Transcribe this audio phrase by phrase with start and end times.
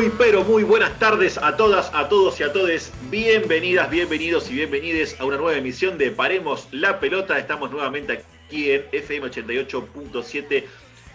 [0.00, 2.90] Muy, pero muy buenas tardes a todas, a todos y a todes.
[3.10, 7.38] Bienvenidas, bienvenidos y bienvenides a una nueva emisión de Paremos la Pelota.
[7.38, 10.64] Estamos nuevamente aquí en FM 88.7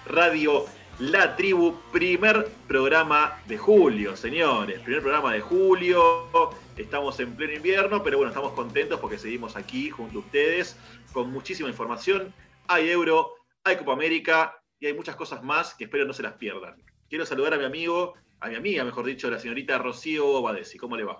[0.05, 0.65] Radio
[0.99, 1.79] La Tribu.
[1.91, 4.79] Primer programa de julio, señores.
[4.81, 6.51] Primer programa de julio.
[6.77, 10.77] Estamos en pleno invierno, pero bueno, estamos contentos porque seguimos aquí junto a ustedes
[11.11, 12.31] con muchísima información.
[12.67, 13.33] Hay Euro,
[13.63, 16.75] hay Copa América y hay muchas cosas más que espero no se las pierdan.
[17.09, 18.13] Quiero saludar a mi amigo
[18.45, 20.77] a mi amiga, mejor dicho, la señorita Rocío Badesi.
[20.77, 21.19] ¿Cómo le va?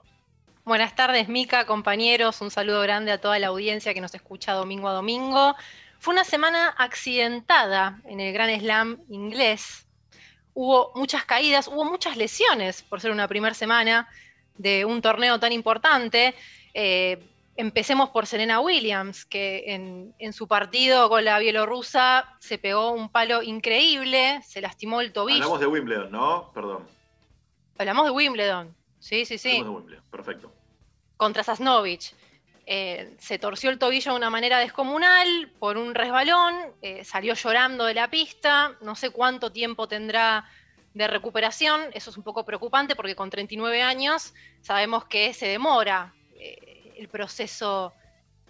[0.63, 2.39] Buenas tardes, Mica, compañeros.
[2.41, 5.55] Un saludo grande a toda la audiencia que nos escucha domingo a domingo.
[5.97, 9.87] Fue una semana accidentada en el Gran Slam inglés.
[10.53, 14.07] Hubo muchas caídas, hubo muchas lesiones por ser una primera semana
[14.57, 16.35] de un torneo tan importante.
[16.75, 17.17] Eh,
[17.55, 23.09] empecemos por Serena Williams, que en, en, su partido con la bielorrusa se pegó un
[23.09, 25.37] palo increíble, se lastimó el tobillo.
[25.37, 26.51] Hablamos de Wimbledon, ¿no?
[26.53, 26.94] Perdón.
[27.77, 28.75] Hablamos de Wimbledon.
[28.99, 29.57] Sí, sí, sí.
[29.57, 30.53] Hablamos de Wimbledon, perfecto.
[31.17, 32.13] Contra Sasnovich.
[32.67, 37.85] Eh, se torció el tobillo de una manera descomunal por un resbalón, eh, salió llorando
[37.85, 40.49] de la pista, no sé cuánto tiempo tendrá
[40.95, 46.15] de recuperación, eso es un poco preocupante porque con 39 años sabemos que se demora
[46.39, 47.93] eh, el proceso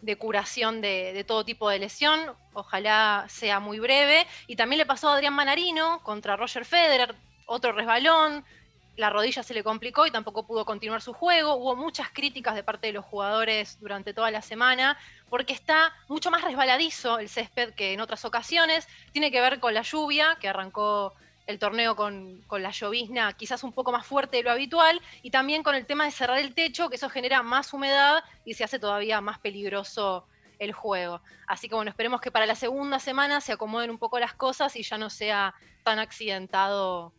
[0.02, 4.26] de curación de, de, todo tipo de lesión, ojalá sea muy breve.
[4.48, 7.16] Y también le pasó a Adrián Manarino contra Roger Federer,
[7.48, 8.46] otro resbalón,
[8.96, 11.56] la rodilla se le complicó y tampoco pudo continuar su juego.
[11.56, 14.98] Hubo muchas críticas de parte de los jugadores durante toda la semana
[15.30, 18.88] porque está mucho más resbaladizo el césped que en otras ocasiones.
[19.12, 21.14] Tiene que ver con la lluvia, que arrancó
[21.48, 25.62] el torneo con, la llovizna quizás un poco más fuerte de lo habitual, y también
[25.62, 28.80] con el tema de cerrar el techo, que eso genera más humedad y se hace
[28.80, 30.26] todavía más peligroso
[30.58, 31.22] el juego.
[31.48, 34.76] Así que bueno, esperemos que para la segunda semana se acomoden un poco las cosas
[34.76, 35.54] y ya no sea
[35.84, 37.14] tan accidentado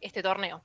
[0.00, 0.62] este torneo.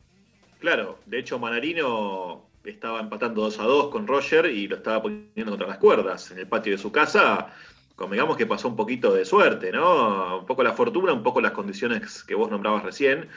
[0.59, 5.51] Claro, de hecho Manarino estaba empatando 2 a 2 con Roger y lo estaba poniendo
[5.51, 7.53] contra las cuerdas en el patio de su casa.
[7.95, 10.39] Convengamos que pasó un poquito de suerte, ¿no?
[10.39, 13.29] Un poco la fortuna, un poco las condiciones que vos nombrabas recién.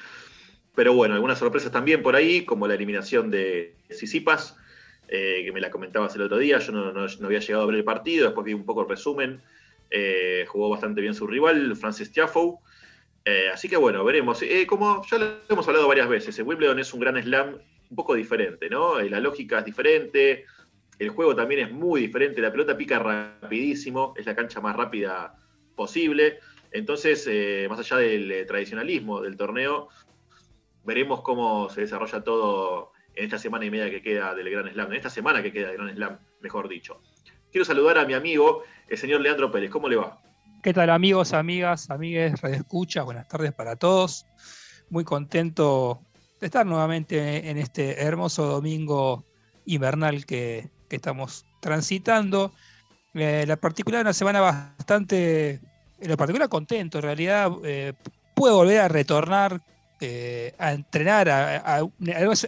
[0.74, 4.56] Pero bueno, algunas sorpresas también por ahí, como la eliminación de Sisipas,
[5.08, 6.58] eh, que me la comentabas el otro día.
[6.58, 9.40] Yo no, no, había llegado a ver el partido, después vi un poco el resumen.
[9.90, 12.58] Eh, jugó bastante bien su rival, Francis Tiafoe.
[13.30, 14.40] Eh, así que bueno, veremos.
[14.40, 17.58] Eh, como ya lo hemos hablado varias veces, el Wimbledon es un gran slam
[17.90, 18.98] un poco diferente, ¿no?
[19.00, 20.46] Eh, la lógica es diferente,
[20.98, 25.34] el juego también es muy diferente, la pelota pica rapidísimo, es la cancha más rápida
[25.76, 26.38] posible.
[26.70, 27.28] Entonces,
[27.68, 29.88] más allá del tradicionalismo del torneo,
[30.84, 34.90] veremos cómo se desarrolla todo en esta semana y media que queda del Gran Slam,
[34.90, 37.02] en esta semana que queda del Gran Slam, mejor dicho.
[37.52, 39.70] Quiero saludar a mi amigo, el señor Leandro Pérez.
[39.70, 40.18] ¿Cómo le va?
[40.68, 43.02] ¿Qué tal amigos, amigas, amigues, redescuchas?
[43.02, 44.26] Buenas tardes para todos.
[44.90, 46.02] Muy contento
[46.38, 49.24] de estar nuevamente en este hermoso domingo
[49.64, 52.52] invernal que, que estamos transitando.
[53.14, 55.62] Eh, la particular una semana bastante,
[56.00, 57.94] en lo particular contento, en realidad eh,
[58.34, 59.62] puedo volver a retornar
[60.02, 61.80] eh, a entrenar a,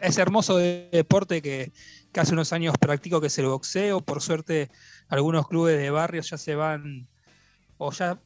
[0.03, 1.73] ese hermoso deporte que,
[2.13, 4.03] que hace unos años practico, que es el boxeo.
[4.03, 4.71] Por suerte,
[5.09, 7.09] algunos clubes de barrios ya se van
[7.81, 8.21] o ya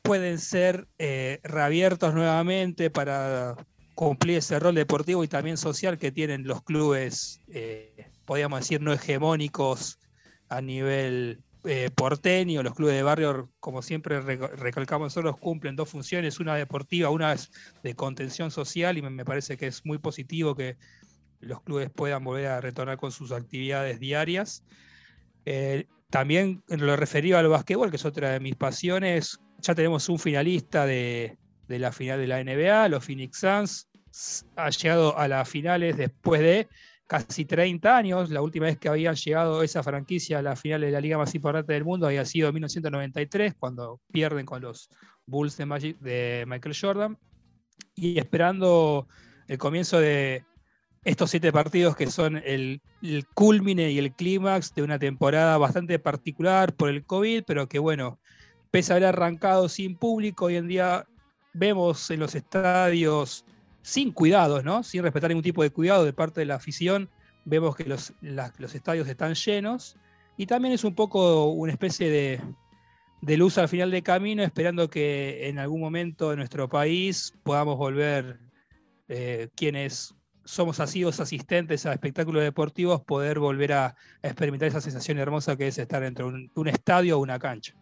[0.00, 3.54] pueden ser eh, reabiertos nuevamente para
[3.94, 8.94] cumplir ese rol deportivo y también social que tienen los clubes, eh, podríamos decir, no
[8.94, 9.98] hegemónicos
[10.48, 12.62] a nivel eh, porteño.
[12.62, 17.36] Los clubes de barrio, como siempre recalcamos nosotros, cumplen dos funciones, una deportiva, una
[17.82, 20.78] de contención social y me, parece que es muy positivo que
[21.40, 24.64] los clubes puedan volver a retornar con sus actividades diarias.
[26.12, 30.84] También lo referido al básquetbol, que es otra de mis pasiones, ya tenemos un finalista
[30.84, 31.38] de,
[31.68, 33.88] la final de la NBA, los Phoenix Suns.
[34.56, 36.68] Ha llegado a las finales después de
[37.06, 38.28] casi 30 años.
[38.28, 41.34] La última vez que había llegado esa franquicia a la final de la liga más
[41.34, 44.90] importante del mundo había sido en 1993, cuando pierden con los
[45.24, 47.18] Bulls de Michael Jordan.
[47.94, 49.08] Y esperando
[49.48, 50.44] el comienzo de,
[51.04, 55.98] estos siete partidos que son el, el culmine y el clímax de una temporada bastante
[55.98, 58.20] particular por el COVID, pero que bueno,
[58.70, 61.06] pese a haber arrancado sin público, hoy en día
[61.52, 63.44] vemos en los estadios
[63.82, 64.82] sin cuidados, ¿no?
[64.84, 67.10] Sin respetar ningún tipo de cuidado de parte de la afición,
[67.44, 69.96] vemos que los, los estadios están llenos
[70.36, 72.08] y también es un poco una especie
[73.20, 77.76] de, luz al final de camino, esperando que en algún momento en nuestro país podamos
[77.76, 78.38] volver
[79.08, 80.14] eh, quienes
[80.44, 85.78] somos asidos asistentes a espectáculos deportivos, poder volver a, experimentar esa sensación hermosa que es
[85.78, 87.74] estar dentro de un, estadio o una cancha.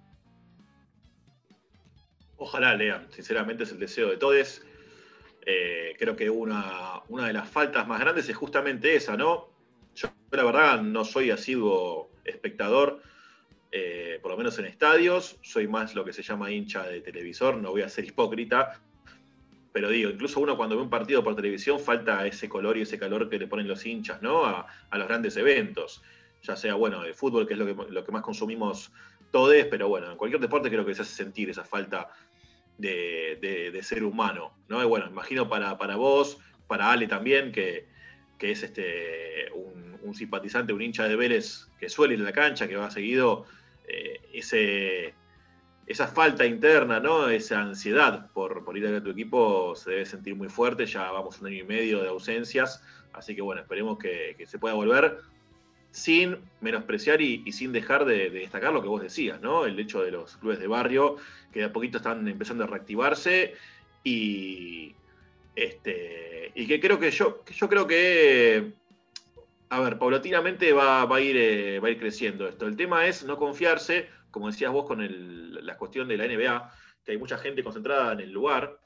[2.37, 4.62] Ojalá, Lean, sinceramente es el deseo de todos.
[5.47, 9.49] Eh, creo que una, una de las faltas más grandes es justamente esa, ¿no?
[9.95, 13.03] Yo la verdad no soy asiduo espectador,
[13.73, 17.57] eh, por lo menos en estadios, soy más lo que se llama hincha de televisor,
[17.57, 18.81] no voy a ser hipócrita,
[19.72, 22.99] pero digo, incluso uno cuando ve un partido por televisión falta ese color y ese
[22.99, 24.44] calor que le ponen los hinchas, ¿no?
[24.44, 26.02] A, los grandes eventos,
[26.43, 28.93] ya sea, bueno, de fútbol, que es lo que, lo que más consumimos
[29.31, 32.11] todos, pero bueno, en cualquier deporte creo que se hace sentir esa falta
[32.78, 34.82] de, ser humano, ¿no?
[34.82, 37.88] Y bueno, imagino para, para vos, para Ale también, que,
[38.40, 42.76] es este un, simpatizante, un hincha de Vélez que suele ir a la cancha, que
[42.76, 43.44] va seguido,
[43.87, 45.14] eh, ese
[45.90, 47.28] esa falta interna, ¿no?
[47.28, 50.87] Esa ansiedad por, ir a tu equipo se debe sentir muy fuerte.
[50.87, 52.81] Ya vamos un año y medio de ausencias.
[53.12, 55.19] Así que bueno, esperemos que, se pueda volver
[55.90, 59.66] sin menospreciar y, sin dejar de, destacar lo que vos decías, ¿no?
[59.66, 61.16] El hecho de los clubes de barrio
[61.52, 63.54] que de a poquito están empezando a reactivarse
[64.04, 64.94] y,
[65.56, 68.75] este, y que creo que yo, yo creo que,
[69.70, 72.69] a ver, paulatinamente va, va, a ir, eh, va a ir creciendo esto.
[72.69, 75.06] El tema es no confiarse como decías vos con
[75.65, 76.73] la cuestión de la NBA,
[77.05, 78.79] que hay mucha gente concentrada en el lugar,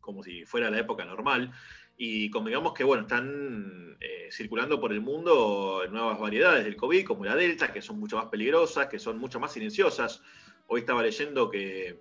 [0.00, 1.52] como si fuera la época normal,
[1.96, 7.24] y convengamos que, bueno, están eh, circulando por el mundo nuevas variedades del COVID, como
[7.24, 10.22] la Delta, que son mucho más peligrosas, que son mucho más silenciosas.
[10.66, 12.00] Hoy estaba leyendo que,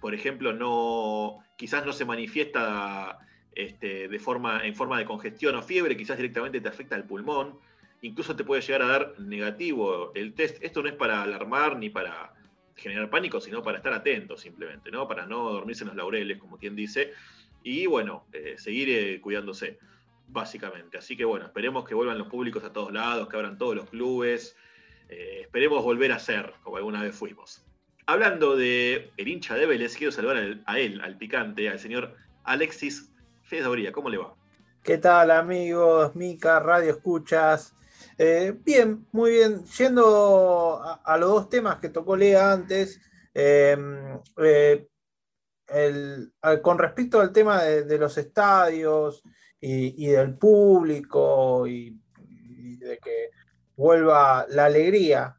[0.00, 3.18] por ejemplo, no, quizás no se manifiesta
[3.54, 7.58] este, de forma, en forma de congestión o fiebre, quizás directamente te afecta el pulmón
[8.04, 10.62] incluso te puede llegar a dar negativo el test.
[10.62, 12.34] Esto no es para alarmar ni para
[12.76, 15.08] generar pánico, sino para estar atentos simplemente, ¿no?
[15.08, 17.12] Para no dormirse en los laureles, como quien dice,
[17.62, 19.78] y bueno, eh, seguir eh, cuidándose,
[20.28, 20.98] básicamente.
[20.98, 23.88] Así que bueno, esperemos que vuelvan los públicos a todos lados, que abran todos los
[23.88, 24.54] clubes,
[25.08, 27.64] eh, esperemos volver a ser como alguna vez fuimos.
[28.06, 33.10] Hablando de el hincha de Vélez, quiero saludar a él, al picante, al señor Alexis
[33.44, 33.92] Fedobría.
[33.92, 34.34] ¿Cómo le va?
[34.82, 36.14] ¿Qué tal amigos?
[36.14, 37.73] Mica, Radio Escuchas.
[38.16, 39.64] Eh, bien, muy bien.
[39.64, 43.00] Yendo a, los dos temas que tocó Lea antes,
[43.32, 44.88] em, eh,
[46.62, 49.22] con respecto al tema de, los estadios
[49.60, 51.98] y, del público y,
[52.78, 53.30] de que
[53.76, 55.36] vuelva la alegría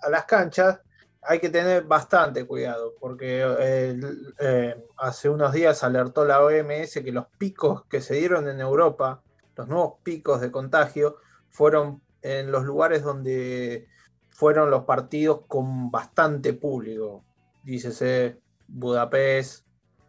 [0.00, 0.80] a, las canchas,
[1.22, 7.26] hay que tener bastante cuidado, porque eh, hace unos días alertó la OMS que los
[7.38, 9.22] picos que se dieron en Europa,
[9.56, 11.16] los nuevos picos de contagio,
[11.52, 13.86] fueron en los lugares donde
[14.30, 17.22] fueron los partidos con bastante público.
[17.62, 19.66] Dícese Budapest,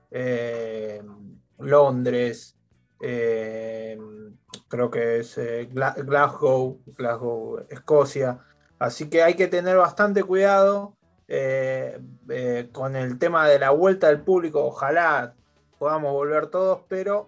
[0.10, 1.02] eh,
[1.60, 2.56] Londres,
[3.02, 3.98] eh,
[4.68, 8.40] creo que es eh, Glasgow, Glasgow, Escocia.
[8.80, 10.96] Así que hay que tener bastante cuidado
[12.72, 14.66] con el tema de la vuelta del público.
[14.66, 15.34] Ojalá
[15.80, 17.28] podamos volver todos, pero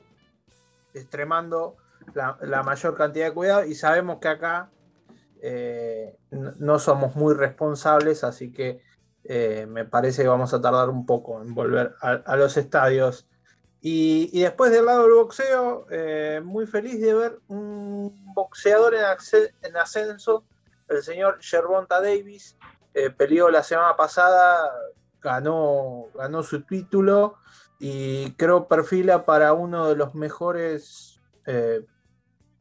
[0.93, 1.75] extremando
[2.13, 4.69] la, mayor cantidad de cuidado y sabemos que acá
[5.41, 8.81] eh, no somos muy responsables, así que
[9.23, 13.27] eh, me parece que vamos a tardar un poco en volver a, los estadios.
[13.81, 20.45] Y, después del lado del boxeo, eh, muy feliz de ver un boxeador en, ascenso,
[20.87, 22.57] el señor Gervonta Davis,
[23.17, 24.71] peleó la semana pasada,
[25.21, 27.35] ganó, ganó su título
[27.77, 31.21] y creo perfila para uno de los mejores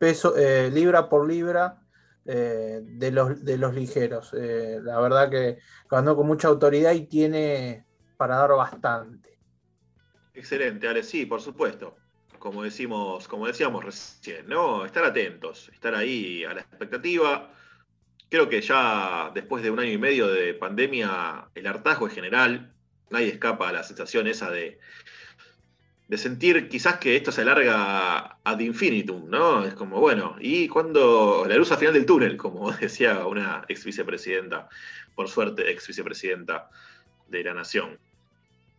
[0.06, 1.80] eh, libra por libra
[2.26, 4.32] eh, de, los, de los ligeros.
[4.34, 5.58] Eh, la verdad que
[5.90, 7.84] ganó con mucha autoridad y tiene
[8.16, 9.38] para dar bastante.
[10.32, 11.96] Excelente, Ale, sí, por supuesto.
[12.38, 14.84] Como decimos, como decíamos recién, ¿no?
[14.84, 17.52] Estar atentos, estar ahí a la expectativa.
[18.28, 22.74] Creo que ya después de un año y medio de pandemia, el hartazgo es general.
[23.10, 24.78] Nadie escapa a la sensación esa de
[26.06, 29.64] de sentir quizás que esto se alarga ad infinitum, ¿no?
[29.64, 33.84] Es como, bueno, ¿y cuando la luz al final del túnel, como decía una ex
[33.84, 34.68] vicepresidenta,
[35.14, 36.68] por suerte, ex vicepresidenta
[37.28, 37.98] de la Nación?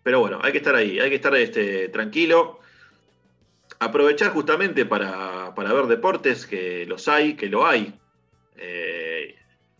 [0.03, 2.59] Pero bueno, hay que estar ahí, hay que estar este, tranquilo,
[3.79, 7.99] aprovechar justamente para, ver deportes, que los hay, que lo hay,
[8.55, 9.35] eh,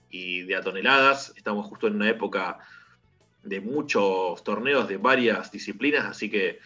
[0.10, 1.32] y de a toneladas.
[1.38, 2.58] Estamos justo en una época
[3.44, 6.60] de muchos torneos de varias disciplinas, así que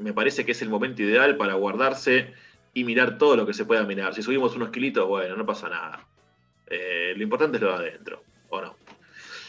[0.00, 2.32] me parece que es el momento ideal para guardarse
[2.72, 4.14] y mirar todo lo que se pueda mirar.
[4.14, 6.06] Si subimos unos kilitos, bueno, no pasa nada.
[6.66, 8.76] Eh, lo importante es lo de adentro, ¿o no?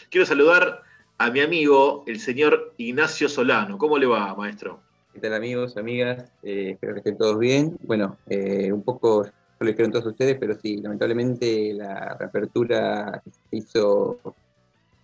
[0.09, 0.81] Quiero saludar
[1.17, 3.77] a mi amigo, el señor Ignacio Solano.
[3.77, 4.81] ¿Cómo le va, maestro?
[5.13, 6.31] ¿Qué tal, amigos, amigas?
[6.43, 7.77] Eh, espero que estén todos bien.
[7.83, 9.27] Bueno, eh, un poco,
[9.59, 14.19] quiero a todos ustedes, pero sí, lamentablemente la reapertura que se hizo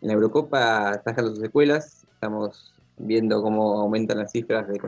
[0.02, 2.06] en la Eurocopa está dejando sus escuelas.
[2.14, 4.80] Estamos viendo cómo aumentan las cifras de,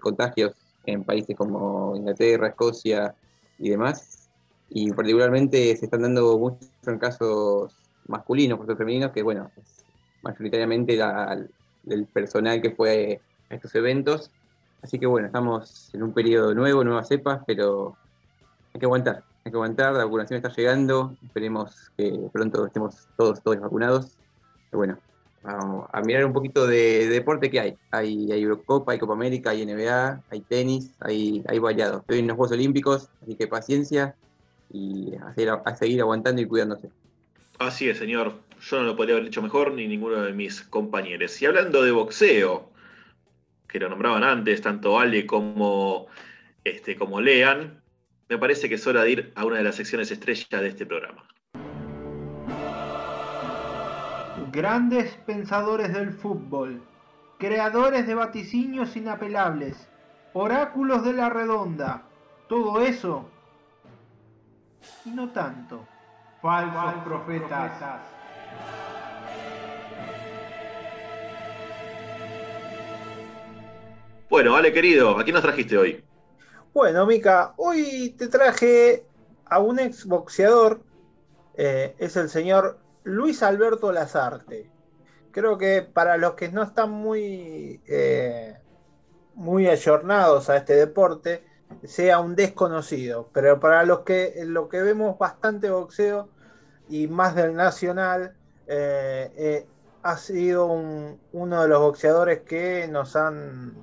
[0.00, 0.54] contagios
[0.86, 3.14] en países como Inglaterra, Escocia
[3.58, 4.28] y demás.
[4.70, 7.74] Y particularmente se están dando muchos en casos
[8.06, 9.50] masculinos, por femeninos, que bueno,
[10.22, 10.98] mayoritariamente
[11.86, 14.30] el personal que fue a estos eventos.
[14.82, 17.96] Así que bueno, estamos en un periodo nuevo, nuevas cepas, pero
[18.72, 23.42] hay que aguantar, hay que aguantar, la vacunación está llegando, esperemos que pronto estemos todos,
[23.42, 24.18] todos vacunados.
[24.70, 24.98] Pero bueno,
[25.44, 27.76] a mirar un poquito de, deporte que hay.
[27.90, 28.32] hay.
[28.32, 32.00] Eurocopa, hay Copa América, hay NBA, hay tenis, hay, hay variados.
[32.00, 34.14] Estoy en los Juegos Olímpicos, así que paciencia
[34.72, 36.90] y a, a seguir aguantando y cuidándose.
[37.58, 38.34] Así es, señor.
[38.60, 41.40] Yo no lo podría haber dicho mejor ni ninguno de mis compañeros.
[41.40, 42.70] Y hablando de boxeo,
[43.68, 46.06] que lo nombraban antes, tanto Ale como,
[46.64, 47.82] este, como Lean,
[48.28, 50.86] me parece que es hora de ir a una de las secciones estrellas de este
[50.86, 51.23] programa.
[54.54, 56.80] Grandes pensadores del fútbol,
[57.38, 59.88] creadores de vaticinios inapelables,
[60.32, 62.04] oráculos de la redonda,
[62.48, 63.24] todo eso
[65.04, 65.84] y no tanto.
[66.40, 67.72] Falsos, profetas.
[74.30, 76.04] Bueno, Ale querido, ¿a quién nos trajiste hoy?
[76.72, 79.04] Bueno, Mica, hoy te traje
[79.46, 80.80] a un ex boxeador,
[81.56, 84.70] eh, es el señor Luis Alberto Lazarte.
[85.30, 88.56] Creo que para los que no están muy, eh,
[89.34, 91.44] muy ayornados a este deporte,
[91.82, 96.30] sea un desconocido, pero para los que, lo que vemos bastante boxeo,
[96.88, 99.66] y más del Nacional, eh, eh,
[100.02, 103.74] ha sido uno de los boxeadores que nos han,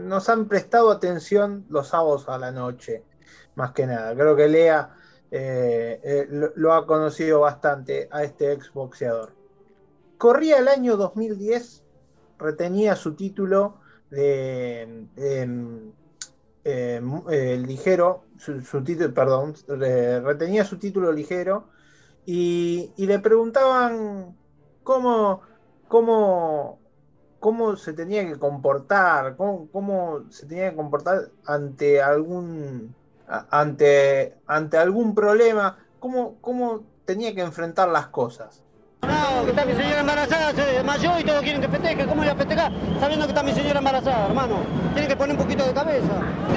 [0.00, 3.04] nos han prestado atención los sábados a la noche,
[3.54, 4.14] más que nada.
[4.14, 4.90] Creo que Lea
[6.54, 9.32] lo, ha conocido bastante a este ex boxeador.
[10.18, 11.84] Corría el año 2010,
[12.38, 15.06] retenía su título de,
[17.66, 21.68] ligero, su, título, perdón, retenía su título ligero
[22.26, 24.36] y, le preguntaban
[24.82, 25.42] cómo,
[25.88, 26.78] cómo,
[27.40, 32.94] cómo se tenía que comportar, cómo, se tenía que comportar ante algún,
[33.28, 38.62] ante, ante algún problema, cómo, cómo tenía que enfrentar las cosas.
[39.02, 42.06] No, que está mi señora embarazada, se desmayó y todos quieren que festeje.
[42.06, 42.72] ¿Cómo voy a festejar?
[42.98, 44.56] Sabiendo que está mi señora embarazada, hermano.
[44.92, 46.14] Tienen que poner un poquito de cabeza.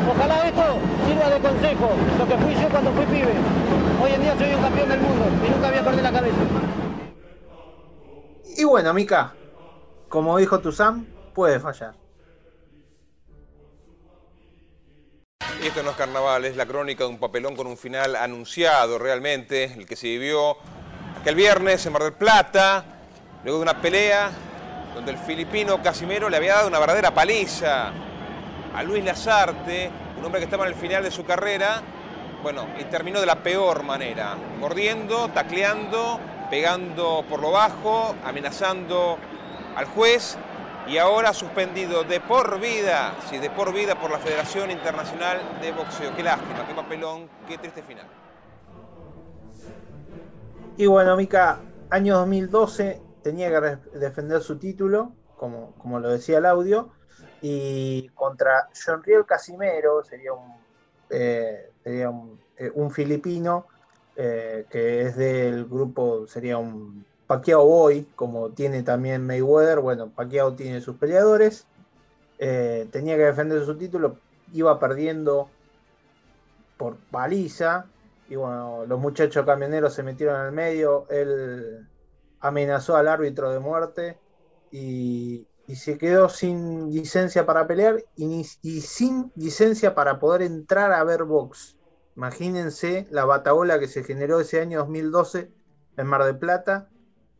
[0.09, 0.63] Ojalá esto
[1.05, 3.33] sirva de consejo, lo que fui yo cuando fui pibe.
[4.01, 6.37] Hoy en día soy un campeón del mundo y nunca voy a perder la cabeza.
[8.55, 9.33] Y bueno, Mica,
[10.07, 11.95] como dijo tu Sam, puede fallar.
[15.63, 19.65] Esto no es carnaval, es la crónica de un papelón con un final anunciado realmente,
[19.65, 20.57] el que se vivió
[21.19, 22.85] aquel viernes en Mar del Plata,
[23.43, 24.29] luego de una pelea
[24.95, 27.91] donde el filipino Casimero le había dado una verdadera paliza
[28.73, 31.81] a Luis Lazarte, un hombre que estaba en el final de su carrera,
[32.43, 39.17] bueno, y terminó de la peor manera, mordiendo, tacleando, pegando por lo bajo, amenazando
[39.75, 40.37] al juez
[40.87, 45.71] y ahora suspendido de por vida, sí, de por vida por la Federación Internacional de
[45.73, 46.15] Boxeo.
[46.15, 48.07] Qué lástima, qué papelón, qué triste final.
[50.77, 56.45] Y bueno, Mica, año 2012 tenía que defender su título, como, como lo decía el
[56.45, 56.91] audio,
[57.41, 60.55] y contra John Riel Casimero, sería un,
[61.09, 63.67] eh, sería un, eh, filipino,
[64.15, 70.53] eh, que es del grupo, sería un Pacquiao Boy, como tiene también Mayweather, bueno, Pacquiao
[70.53, 71.67] tiene sus peleadores,
[72.37, 74.17] tenía que defender su título,
[74.53, 75.49] iba perdiendo
[76.77, 77.85] por paliza,
[78.29, 81.87] y bueno, los muchachos camioneros se metieron el medio, él
[82.39, 84.17] amenazó al árbitro de muerte
[84.71, 91.23] y, se quedó sin licencia para pelear y, sin licencia para poder entrar a ver
[91.25, 91.77] box.
[92.15, 95.51] Imagínense la batabola que se generó ese año 2012
[95.97, 96.89] en Mar del Plata,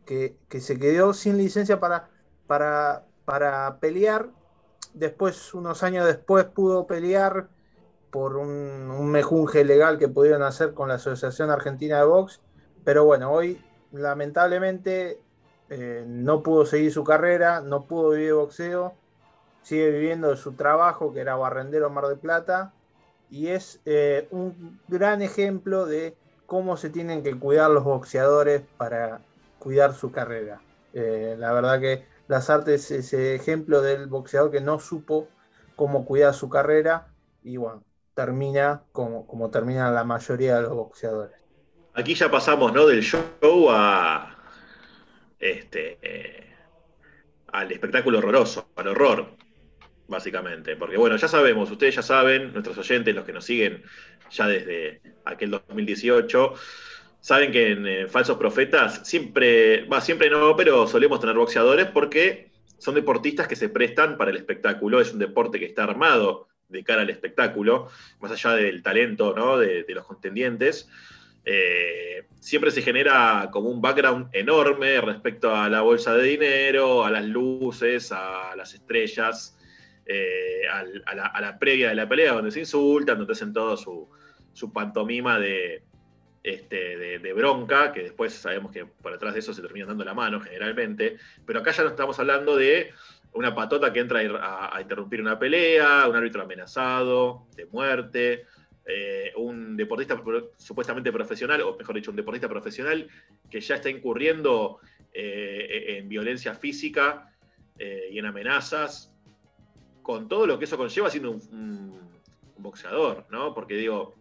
[0.07, 2.09] que, se quedó sin licencia para,
[2.47, 4.29] para, para pelear.
[4.93, 7.49] Después, unos años después, pudo pelear
[8.09, 12.41] por un, mejunje legal que pudieron hacer con la Asociación Argentina de Box,
[12.83, 13.61] pero bueno, hoy
[13.91, 15.19] lamentablemente
[15.69, 18.93] eh, no pudo seguir su carrera, no pudo vivir boxeo,
[19.61, 22.73] sigue viviendo de su trabajo, que era barrendero en Mar del Plata,
[23.29, 29.21] y es eh, un gran ejemplo de cómo se tienen que cuidar los boxeadores para
[29.59, 30.61] cuidar su carrera.
[30.93, 35.27] Eh, la verdad que las artes es ese ejemplo del boxeador que no supo
[35.75, 37.07] cómo cuidar su carrera
[37.43, 37.83] y bueno,
[38.13, 41.37] termina como, como termina la mayoría de los boxeadores.
[41.93, 42.85] Aquí ya pasamos ¿no?
[42.85, 44.35] del show a
[45.39, 46.55] este eh,
[47.51, 49.35] al espectáculo horroroso, al horror.
[50.07, 50.75] básicamente.
[50.75, 53.83] Porque bueno, ya sabemos, ustedes ya saben, nuestros oyentes, los que nos siguen
[54.31, 56.53] ya desde aquel 2018,
[57.21, 62.51] saben que en eh, Falsos Profetas siempre, va, siempre no, pero solemos tener boxeadores porque
[62.77, 66.83] son deportistas que se prestan para el espectáculo, es un deporte que está armado de
[66.83, 69.57] cara al espectáculo, más allá del talento ¿no?
[69.57, 70.89] de, los contendientes.
[71.45, 77.12] Eh, siempre se genera como un background enorme respecto a la bolsa de dinero, a
[77.12, 79.57] las luces, a las estrellas,
[80.05, 85.39] eh, a, la, previa de la pelea, donde se insultan, donde hacen todo su, pantomima
[85.39, 85.83] de,
[86.48, 90.13] este, de, bronca, que después sabemos que por detrás de eso se termina dando la
[90.13, 92.94] mano generalmente, pero acá ya no estamos hablando de
[93.34, 94.22] una patota que entra
[94.72, 98.46] a, interrumpir una pelea, un árbitro amenazado, de muerte,
[98.86, 100.24] eh, un deportista
[100.58, 103.10] supuestamente profesional, o mejor dicho, un deportista profesional
[103.51, 104.80] que ya está incurriendo
[105.13, 107.34] eh, en violencia física
[107.77, 109.13] y en amenazas,
[110.01, 112.10] con todo lo que eso conlleva siendo un,
[112.60, 113.54] boxeador, ¿no?
[113.54, 114.16] Porque digo,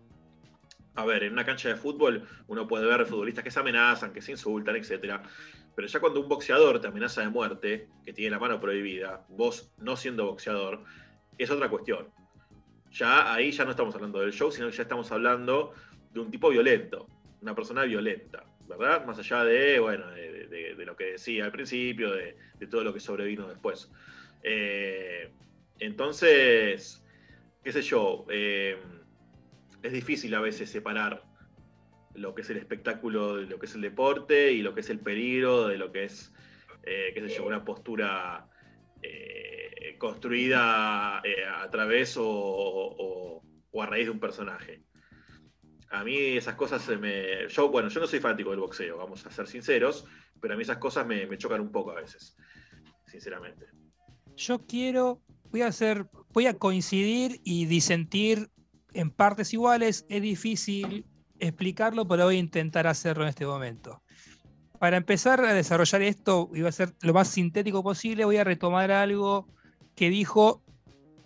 [0.96, 4.22] a ver, en una cancha de fútbol uno puede ver futbolistas que se amenazan, que
[4.22, 5.20] se insultan, etc.
[5.74, 9.70] Pero ya cuando un boxeador te amenaza de muerte, que tiene la mano prohibida, vos
[9.78, 10.82] no siendo boxeador,
[11.36, 12.08] es otra cuestión.
[12.90, 15.74] Ya ahí ya no estamos hablando del show, sino que ya estamos hablando
[16.14, 17.06] de un tipo violento,
[17.42, 19.04] una persona violenta, ¿verdad?
[19.04, 22.36] Más allá de, bueno, de, lo que decía al principio, de,
[22.70, 23.92] todo lo que sobrevino después.
[24.42, 25.30] Eh,
[25.78, 27.04] entonces,
[27.62, 28.78] qué sé yo, eh,
[29.86, 31.24] es difícil a veces separar
[32.14, 34.90] lo que es el espectáculo de lo que es el deporte y lo que es
[34.90, 36.32] el peligro de lo que es,
[36.82, 38.48] eh, qué sé yo, una postura
[39.02, 43.42] eh, construida a través o,
[43.80, 44.82] a raíz de un personaje.
[45.90, 47.46] A mí esas cosas se me...
[47.48, 50.06] Yo, bueno, yo no soy fanático del boxeo, vamos a ser sinceros,
[50.40, 52.36] pero a mí esas cosas me, me chocan un poco a veces,
[53.06, 53.66] sinceramente.
[54.34, 58.50] Yo quiero voy a hacer, voy a coincidir y disentir
[58.96, 60.06] en partes iguales.
[60.08, 61.04] Es difícil
[61.38, 64.02] explicarlo, pero voy a intentar hacerlo en este momento.
[64.78, 68.44] Para empezar a desarrollar esto, y voy a ser lo más sintético posible, voy a
[68.44, 69.46] retomar algo
[69.94, 70.62] que dijo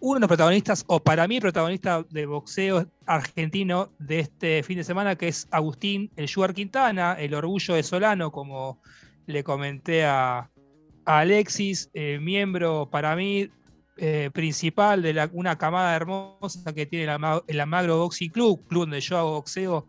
[0.01, 4.85] uno de los protagonistas, o para mí protagonista de boxeo argentino de este fin de
[4.85, 8.81] semana, que es Agustín El Sugar Quintana, el orgullo de Solano, como
[9.27, 10.51] le comenté a,
[11.05, 13.51] Alexis, eh, miembro para mí
[13.97, 17.05] eh, principal de una camada hermosa que tiene
[17.47, 19.87] el, Amagro Boxing Club, club donde yo hago boxeo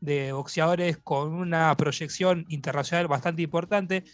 [0.00, 4.04] de boxeadores con una proyección internacional bastante importante.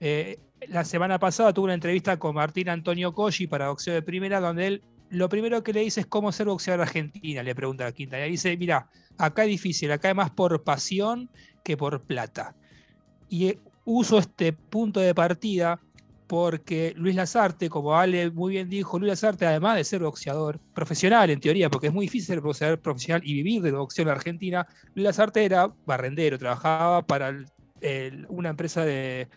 [0.00, 4.40] Eh, la semana pasada tuve una entrevista con Martín Antonio Colli para boxeo de primera,
[4.40, 7.88] donde él lo primero que le dice es cómo ser boxeador argentina, le pregunta a
[7.88, 8.26] la quinta.
[8.26, 11.28] Y dice, mira, acá es difícil, acá es más por pasión
[11.62, 12.54] que por plata.
[13.28, 15.80] Y eh, uso este punto de partida
[16.32, 21.28] porque Luis Lazarte, como Ale muy bien dijo, Luis Lazarte, además de ser boxeador profesional
[21.28, 24.66] en teoría, porque es muy difícil ser boxeador profesional y vivir de boxeo en Argentina,
[24.94, 27.36] Luis Lazarte era barrendero, trabajaba para
[28.28, 29.28] una empresa de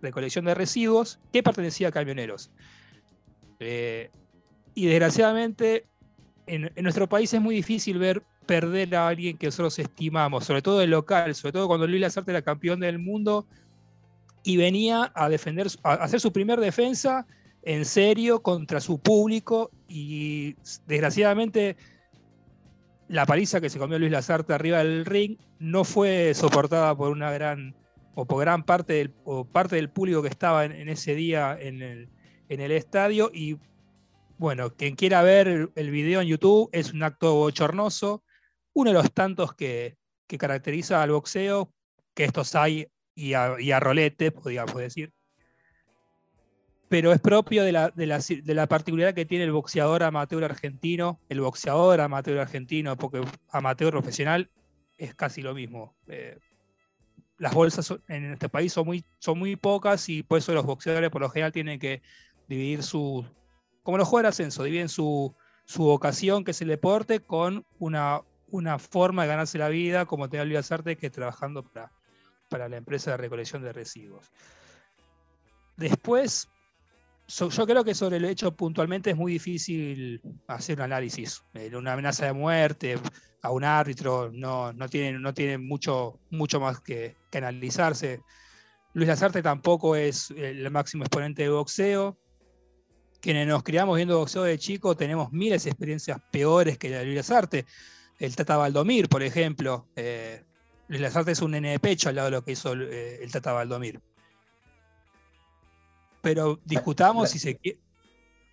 [0.00, 2.52] recolección de residuos que pertenecía a camioneros.
[3.58, 4.12] Eh,
[4.76, 5.88] y desgraciadamente,
[6.46, 10.62] en, en, nuestro país es muy difícil ver perder a alguien que nosotros estimamos, sobre
[10.62, 13.44] todo el local, sobre todo cuando Luis Lazarte era campeón del mundo
[14.44, 17.26] y venía a defender, a hacer su primer defensa
[17.62, 20.54] en serio contra su público y
[20.86, 21.76] desgraciadamente
[23.08, 27.30] la paliza que se comió Luis Lazarte arriba del ring no fue soportada por una
[27.32, 27.74] gran
[28.14, 29.14] o por gran parte del,
[29.50, 32.08] parte del público que estaba en, ese día en el,
[32.48, 33.30] en el, estadio.
[33.32, 33.58] Y
[34.38, 38.22] bueno, quien quiera ver el, video en YouTube es un acto bochornoso,
[38.72, 39.96] uno de los tantos que,
[40.28, 41.72] que caracteriza al boxeo,
[42.14, 45.12] que estos hay y a, rolete, podríamos decir.
[46.88, 51.40] Pero es propio de la, de, la, particularidad que tiene el boxeador amateur argentino, el
[51.40, 54.50] boxeador amateur argentino, porque amateur profesional
[54.98, 55.94] es casi lo mismo.
[56.06, 56.38] Eh,
[57.38, 61.10] las bolsas en este país son muy, son muy pocas y por eso los boxeadores
[61.10, 62.02] por lo general tienen que
[62.48, 63.26] dividir su,
[63.82, 68.20] como los jugadores de ascenso, dividen su, su vocación, que es el deporte, con una,
[68.48, 71.90] una forma de ganarse la vida, como te Luis Arte, que trabajando para,
[72.54, 74.30] para la empresa de recolección de residuos.
[75.76, 76.48] Después,
[77.26, 81.42] yo creo que sobre el hecho puntualmente es muy difícil hacer un análisis.
[81.54, 82.96] Eh, una amenaza de muerte
[83.42, 88.20] a un árbitro no, no, tiene, no tiene mucho, mucho más que, analizarse.
[88.92, 92.16] Luis Lazarte tampoco es el máximo exponente de boxeo.
[93.20, 97.06] Quienes nos criamos viendo boxeo de chico tenemos miles de experiencias peores que la de
[97.06, 97.66] Luis Lazarte.
[98.20, 100.44] El Tata Valdomir, por ejemplo, eh,
[100.88, 103.52] Lazarte es un nene de pecho al lado de lo que hizo eh, el Tata
[103.52, 104.00] Valdomir.
[106.20, 107.78] Pero discutamos si se quiere.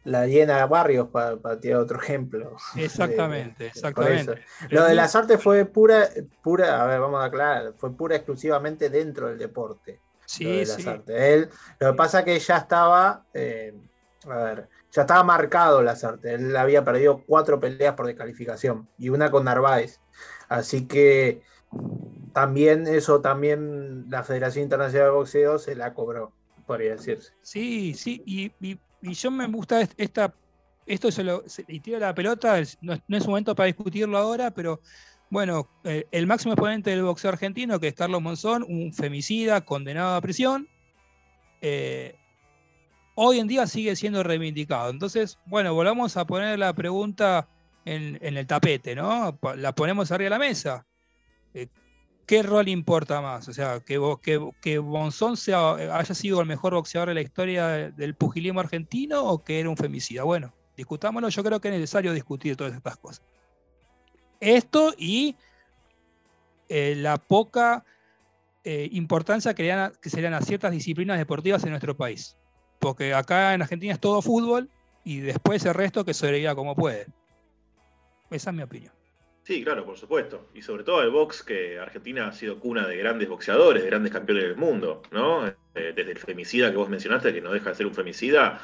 [0.04, 2.56] la llena Barrios, para, tirar otro ejemplo.
[2.76, 4.41] Exactamente, exactamente.
[4.70, 6.10] Lo de las artes fue pura,
[6.44, 10.00] pura, a ver, vamos a aclarar, fue pura exclusivamente dentro del deporte.
[10.26, 10.86] Sí, sí.
[11.08, 13.74] Él, lo que pasa es que ya estaba, eh,
[14.26, 16.39] a ver, ya estaba marcado las artes.
[16.39, 20.00] Él había perdido cuatro peleas por descalificación y una con Narváez.
[20.48, 21.41] Así que
[22.34, 26.32] también eso, también la Federación Internacional de Boxeo se la cobró,
[26.65, 27.34] podría decirse.
[27.41, 30.34] Sí, sí, y, yo me gusta esta,
[30.86, 34.80] esto se lo, y tira la pelota, no, es un momento para discutirlo ahora, pero
[35.30, 40.15] bueno, eh, el máximo exponente del boxeo argentino, que es Carlos Monzón, un femicida condenado
[40.15, 40.67] a prisión,
[41.62, 42.15] eh,
[43.15, 44.89] hoy en día sigue siendo reivindicado.
[44.89, 47.48] Entonces, bueno, volvamos a poner la pregunta
[47.86, 49.39] en, el tapete, ¿no?
[49.56, 50.86] La ponemos arriba de la mesa.
[52.25, 53.47] ¿Qué rol importa más?
[53.47, 57.91] O sea, que, que, que Bonzón sea, haya sido el mejor boxeador de la historia
[57.91, 60.23] del pugilismo argentino o que era un femicida.
[60.23, 61.29] Bueno, discutámoslo.
[61.29, 63.23] Yo creo que es necesario discutir todas estas cosas.
[64.39, 65.36] Esto y
[66.69, 67.84] eh, la poca
[68.63, 72.38] eh, importancia que, le que se dan a ciertas disciplinas deportivas en nuestro país.
[72.79, 74.69] Porque acá en Argentina es todo fútbol
[75.03, 77.07] y después el resto que sobreviva como puede.
[78.29, 79.00] Esa es mi opinión.
[79.43, 80.49] Sí, claro, por supuesto.
[80.54, 84.12] Y sobre todo el box, que Argentina ha sido cuna de grandes boxeadores, de grandes
[84.12, 85.47] campeones del mundo, ¿no?
[85.47, 88.62] Eh, desde el femicida que vos mencionaste, que no deja de ser un femicida,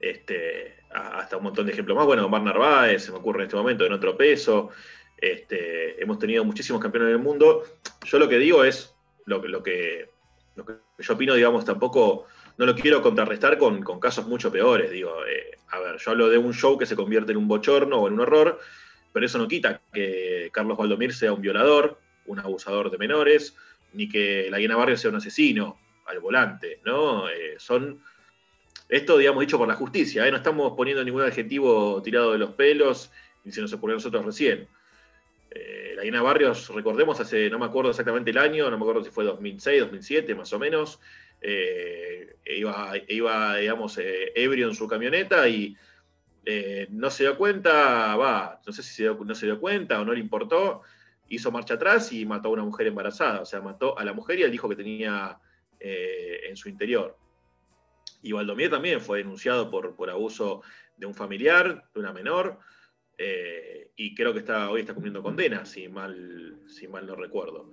[0.00, 2.06] este, hasta un montón de ejemplos más.
[2.06, 4.70] Bueno, Omar Narváez, se me ocurre en este momento, en otro peso.
[5.18, 7.64] Este, hemos tenido muchísimos campeones del mundo.
[8.04, 8.94] Yo lo que digo es,
[9.26, 10.10] lo, lo, que,
[10.54, 12.26] lo que yo opino, digamos, tampoco
[12.58, 14.90] no lo quiero contrarrestar con, casos mucho peores.
[14.90, 17.98] Digo, eh, a ver, yo hablo de un show que se convierte en un bochorno
[17.98, 18.58] o en un horror,
[19.16, 23.56] pero eso no quita que Carlos Valdomir sea un violador, un abusador de menores,
[23.94, 27.26] ni que la Guiana Barrio sea un asesino al volante, ¿no?
[27.30, 28.02] Eh, son.
[28.90, 30.30] Esto, digamos, dicho por la justicia, ¿eh?
[30.30, 33.10] no estamos poniendo ningún adjetivo tirado de los pelos,
[33.44, 34.68] ni se nos ocurrió a nosotros recién.
[35.94, 39.10] la Guiana Barrios, recordemos, hace, no me acuerdo exactamente el año, no me acuerdo si
[39.10, 41.00] fue 2006, 2007, más o menos,
[41.40, 45.74] eh, iba, iba, digamos, eh, ebrio en su camioneta y
[46.46, 50.14] eh, no se dio cuenta, va, no sé si no se dio cuenta o no
[50.14, 50.82] le importó,
[51.28, 54.38] hizo marcha atrás y mató a una mujer embarazada, o sea, mató a la mujer
[54.38, 55.38] y al hijo que tenía
[55.78, 57.18] en su interior.
[58.22, 60.62] Y Valdomir también fue denunciado por, por abuso
[60.96, 62.58] de un familiar, de una menor,
[63.96, 67.70] y creo que está, hoy está cumpliendo condena, si mal, si mal no recuerdo.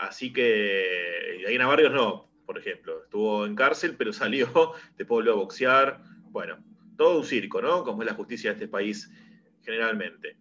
[0.00, 3.04] Así que, en Barrios no, por ejemplo.
[3.04, 6.02] Estuvo en cárcel, pero salió, después volvió a boxear.
[6.30, 6.58] Bueno,
[7.00, 7.82] todo un circo, ¿no?
[7.82, 9.10] Como es la justicia de este país
[9.62, 10.36] generalmente.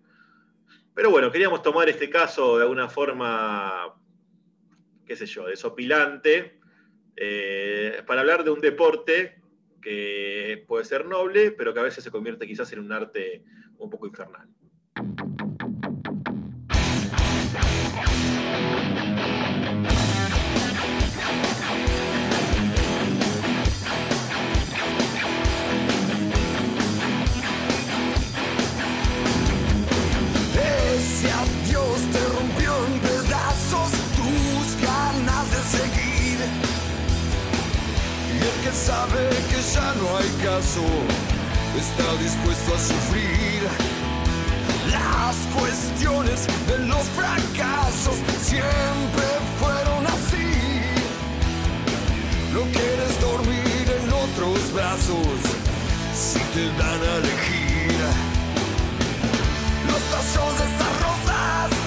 [0.94, 3.96] Pero bueno, queríamos tomar este caso de alguna forma,
[5.06, 6.60] qué sé yo, desopilante,
[7.16, 9.42] eh, para hablar de un deporte
[9.82, 13.42] que puede ser noble, pero que a veces se convierte quizás en un arte
[13.78, 14.50] un poco infernal.
[38.74, 40.86] Sabe que ya no hay caso,
[41.78, 44.00] está dispuesto a sufrir
[44.92, 49.28] las cuestiones de los fracasos siempre
[49.60, 50.50] fueron así.
[52.54, 55.38] No quieres dormir en otros brazos
[56.16, 58.00] si te dan a elegir.
[59.88, 61.79] Los tazos de esas rosas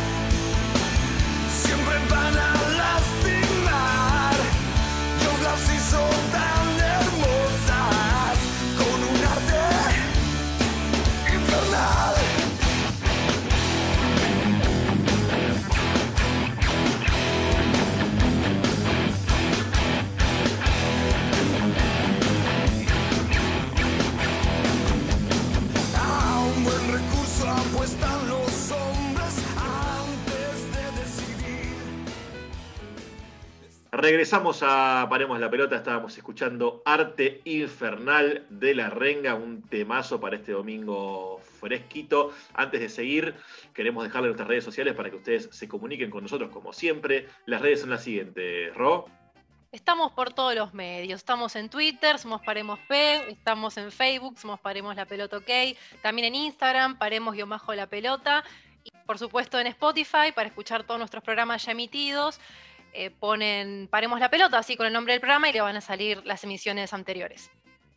[34.13, 40.37] Regresamos a Paremos la Pelota, estábamos escuchando Arte Infernal de la Renga, un temazo para
[40.37, 42.31] este domingo fresquito.
[42.53, 43.35] Antes de seguir,
[43.73, 47.27] queremos dejarle nuestras redes sociales para que ustedes se comuniquen con nosotros como siempre.
[47.47, 49.07] Las redes son las siguientes, Ro.
[49.73, 51.21] Estamos por todos los medios.
[51.21, 56.27] Estamos en Twitter, somos Paremos P, estamos en Facebook, somos Paremos la Pelota OK, también
[56.27, 58.45] en Instagram, Paremos-la Pelota,
[58.85, 62.39] y por supuesto en Spotify para escuchar todos nuestros programas ya emitidos.
[62.95, 65.81] Eh, ponen Paremos la pelota, así con el nombre del programa, y le van a
[65.81, 67.51] salir las emisiones anteriores.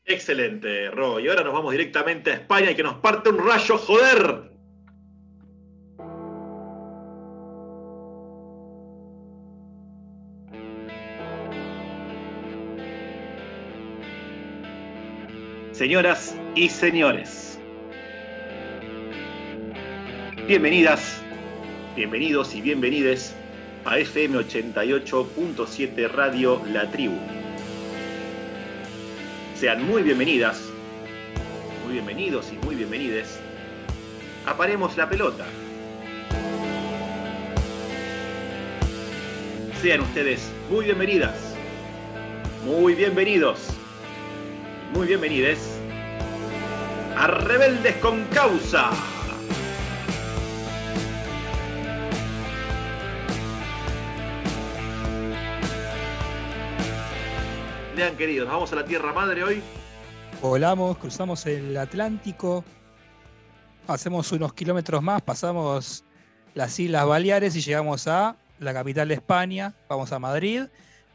[0.05, 1.19] Excelente, Ro.
[1.19, 4.51] Y ahora nos vamos directamente a España y que nos parte un rayo, joder.
[15.73, 17.59] Señoras y señores,
[20.47, 21.21] bienvenidas,
[21.97, 23.35] bienvenidos y bienvenides
[23.85, 27.17] a FM 88.7 Radio La Tribu.
[29.55, 30.59] Sean muy bienvenidas,
[31.83, 33.39] muy bienvenidos y muy bienvenides.
[34.47, 35.45] Aparemos la pelota.
[39.81, 41.35] Sean ustedes muy bienvenidas,
[42.65, 43.67] muy bienvenidos,
[44.95, 45.59] muy bienvenides
[47.15, 48.89] a Rebeldes con Causa.
[57.95, 59.61] Lean queridos, vamos a la Tierra Madre hoy.
[60.41, 62.65] Volamos, cruzamos el Atlántico,
[63.87, 66.03] hacemos unos kilómetros más, pasamos
[66.53, 70.63] las Islas Baleares y llegamos a la capital de España, vamos a Madrid.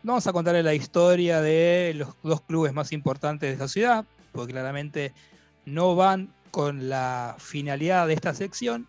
[0.02, 4.54] Vamos a contarles la historia de los dos clubes más importantes de esta ciudad, porque
[4.54, 5.12] claramente
[5.66, 8.88] no van con la finalidad de esta sección.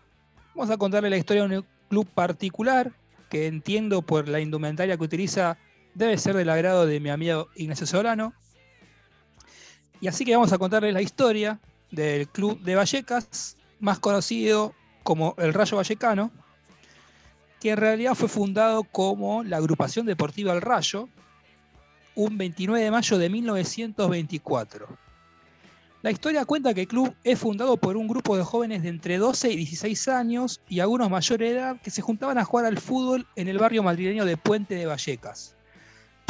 [0.54, 2.90] Vamos a contarle la historia de un club particular
[3.28, 5.58] que entiendo por la indumentaria que utiliza
[5.94, 8.34] debe ser del agrado de mi amigo Ignacio Solano.
[10.00, 15.34] Y así que vamos a contarles la historia del club de Vallecas, más conocido como
[15.38, 16.30] el Rayo Vallecano,
[17.60, 21.08] que en realidad fue fundado como la agrupación deportiva El Rayo
[22.14, 24.86] un 29 de mayo de 1924.
[26.02, 29.18] La historia cuenta que el club es fundado por un grupo de jóvenes de entre
[29.18, 33.26] 12 y 16 años y algunos mayor edad que se juntaban a jugar al fútbol
[33.36, 35.54] en el barrio madrileño de Puente de Vallecas.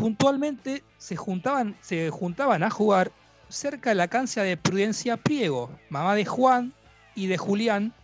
[0.02, 3.12] Puntualmente se juntaban, se juntaban a jugar
[3.48, 6.72] cerca de la cancha de Prudencia Priego, mamá de Juan
[7.14, 7.94] y de Julián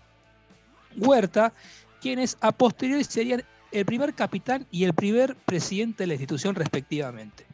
[0.96, 1.52] Huerta,
[2.00, 7.44] quienes a posteriori serían el primer capitán y el primer presidente de la institución respectivamente.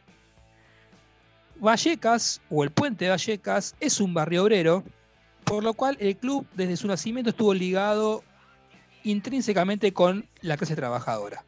[1.55, 4.83] Vallecas, o el puente de Vallecas, es un barrio obrero,
[5.43, 8.23] por lo cual el club desde su nacimiento estuvo ligado
[9.03, 11.43] intrínsecamente con la clase trabajadora.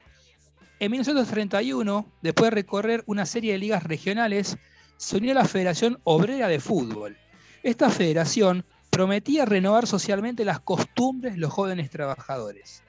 [0.79, 4.57] En 1931, después de recorrer una serie de ligas regionales,
[4.97, 7.17] se unió a la Federación Obrera de Fútbol.
[7.63, 12.83] Esta federación prometía renovar socialmente las costumbres de los jóvenes trabajadores.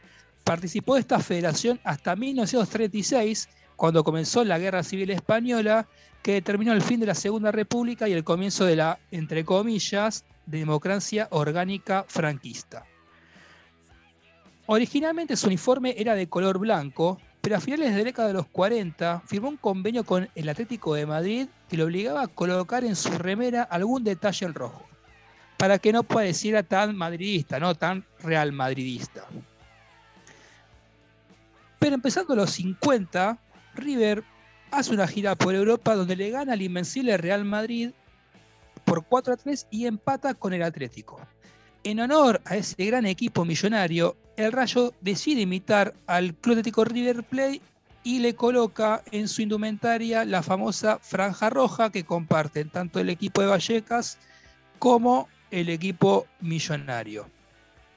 [0.44, 5.88] Participó de esta federación hasta 1936, cuando comenzó la Guerra Civil Española,
[6.22, 10.26] que determinó el fin de la Segunda República y el comienzo de la, entre comillas,
[10.44, 12.84] democracia orgánica franquista.
[14.66, 18.46] Originalmente su uniforme era de color blanco, pero a finales de la década de los
[18.46, 22.96] 40 firmó un convenio con el Atlético de Madrid que le obligaba a colocar en
[22.96, 24.84] su remera algún detalle en rojo,
[25.56, 29.24] para que no pareciera tan madridista, no tan real madridista.
[31.78, 33.38] Pero empezando los 50,
[33.74, 34.24] River
[34.70, 37.90] hace una gira por Europa donde le gana al invencible Real Madrid
[38.84, 41.20] por 4 a 3 y empata con el Atlético.
[41.88, 47.22] En honor a ese gran equipo millonario, el Rayo decide imitar al Club Atlético River
[47.22, 47.62] Plate
[48.04, 53.40] y le coloca en su indumentaria la famosa franja roja que comparten tanto el equipo
[53.40, 54.18] de Vallecas
[54.78, 57.26] como el equipo millonario.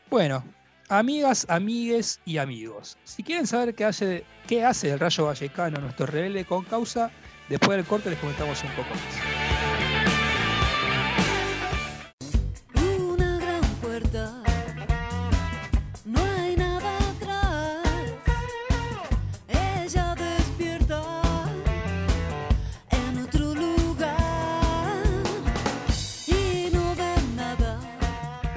[0.10, 0.42] Bueno,
[0.88, 6.06] amigas, amigues y amigos, si quieren saber qué hace, qué hace el Rayo Vallecano, nuestro
[6.06, 7.12] rebelde con causa,
[7.50, 9.81] después del corte les comentamos un poco más.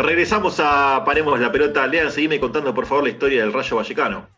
[0.04, 1.86] Regresamos a Paremos la pelota.
[1.86, 4.28] Lean, seguime contando por favor la historia del Rayo Vallecano.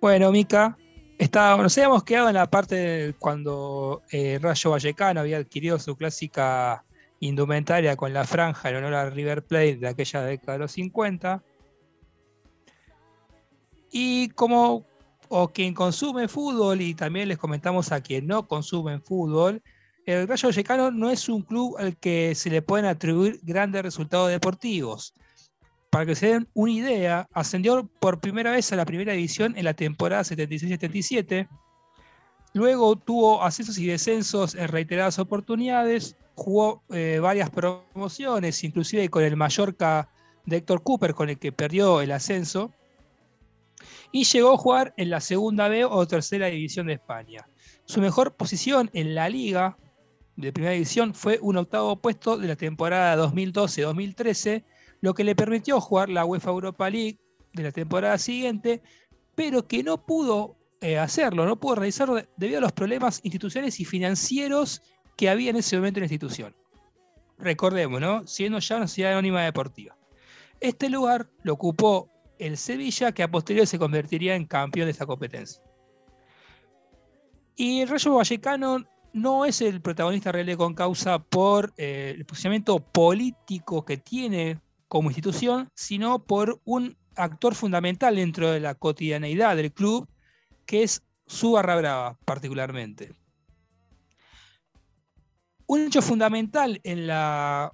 [0.00, 0.78] Bueno, Mica,
[1.18, 5.94] está, nos habíamos quedado en la parte de cuando eh, Rayo Vallecano había adquirido su
[5.94, 6.84] clásica
[7.20, 11.42] indumentaria con la franja en honor a River Plate de aquella década de los 50.
[13.92, 14.86] Y como
[15.28, 19.62] o quien consume fútbol, y también les comentamos a quien no consume fútbol,
[20.10, 24.30] el Rayo Vallecano no es un club al que se le pueden atribuir grandes resultados
[24.30, 25.14] deportivos.
[25.90, 29.64] Para que se den una idea, ascendió por primera vez a la primera división en
[29.64, 31.48] la temporada 76-77.
[32.52, 36.16] Luego tuvo ascensos y descensos en reiteradas oportunidades.
[36.34, 40.08] Jugó eh, varias promociones, inclusive con el Mallorca
[40.46, 42.72] de Héctor Cooper, con el que perdió el ascenso.
[44.12, 47.48] Y llegó a jugar en la segunda B o tercera división de España.
[47.84, 49.76] Su mejor posición en la liga
[50.40, 54.64] de primera división fue un octavo puesto de la temporada 2012-2013,
[55.00, 57.18] lo que le permitió jugar la UEFA Europa League
[57.52, 58.82] de la temporada siguiente,
[59.34, 63.80] pero que no pudo eh, hacerlo, no pudo realizarlo de- debido a los problemas institucionales
[63.80, 64.82] y financieros
[65.16, 66.56] que había en ese momento en la institución.
[67.38, 68.26] Recordemos, ¿no?
[68.26, 69.96] Siendo ya una sociedad anónima deportiva.
[70.60, 75.06] Este lugar lo ocupó el Sevilla, que a posteriori se convertiría en campeón de esta
[75.06, 75.62] competencia.
[77.56, 82.24] Y el Rayo Vallecano no es el protagonista real de con causa por eh, el
[82.24, 89.56] posicionamiento político que tiene como institución, sino por un actor fundamental dentro de la cotidianeidad
[89.56, 90.08] del club,
[90.66, 93.12] que es su barra brava particularmente.
[95.66, 97.72] Un hecho fundamental en la,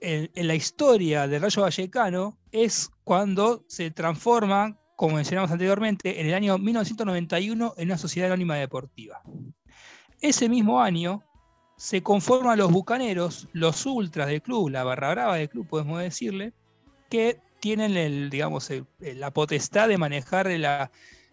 [0.00, 6.34] en la historia del Rayo Vallecano es cuando se transforma, como mencionamos anteriormente, en el
[6.34, 9.22] año 1991 en una sociedad anónima deportiva.
[10.20, 11.22] Ese mismo año
[11.76, 16.52] se conforman los bucaneros, los ultras del club, la barra brava del club, podemos decirle,
[17.10, 20.90] que tienen el, digamos, la potestad de manejar la-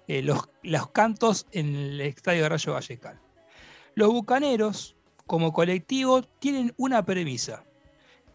[0.08, 3.22] eh, los, los cantos en el estadio de Rayo Vallecano.
[3.96, 7.63] Los bucaneros, como colectivo, tienen una premisa,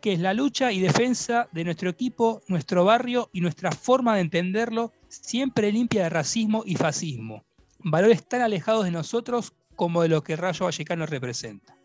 [0.00, 4.22] que es la lucha y defensa de nuestro equipo, nuestro barrio y nuestra forma de
[4.22, 7.44] entenderlo, siempre limpia de racismo y fascismo.
[7.80, 11.76] Valores tan alejados de nosotros como de lo que Rayo Vallecano representa.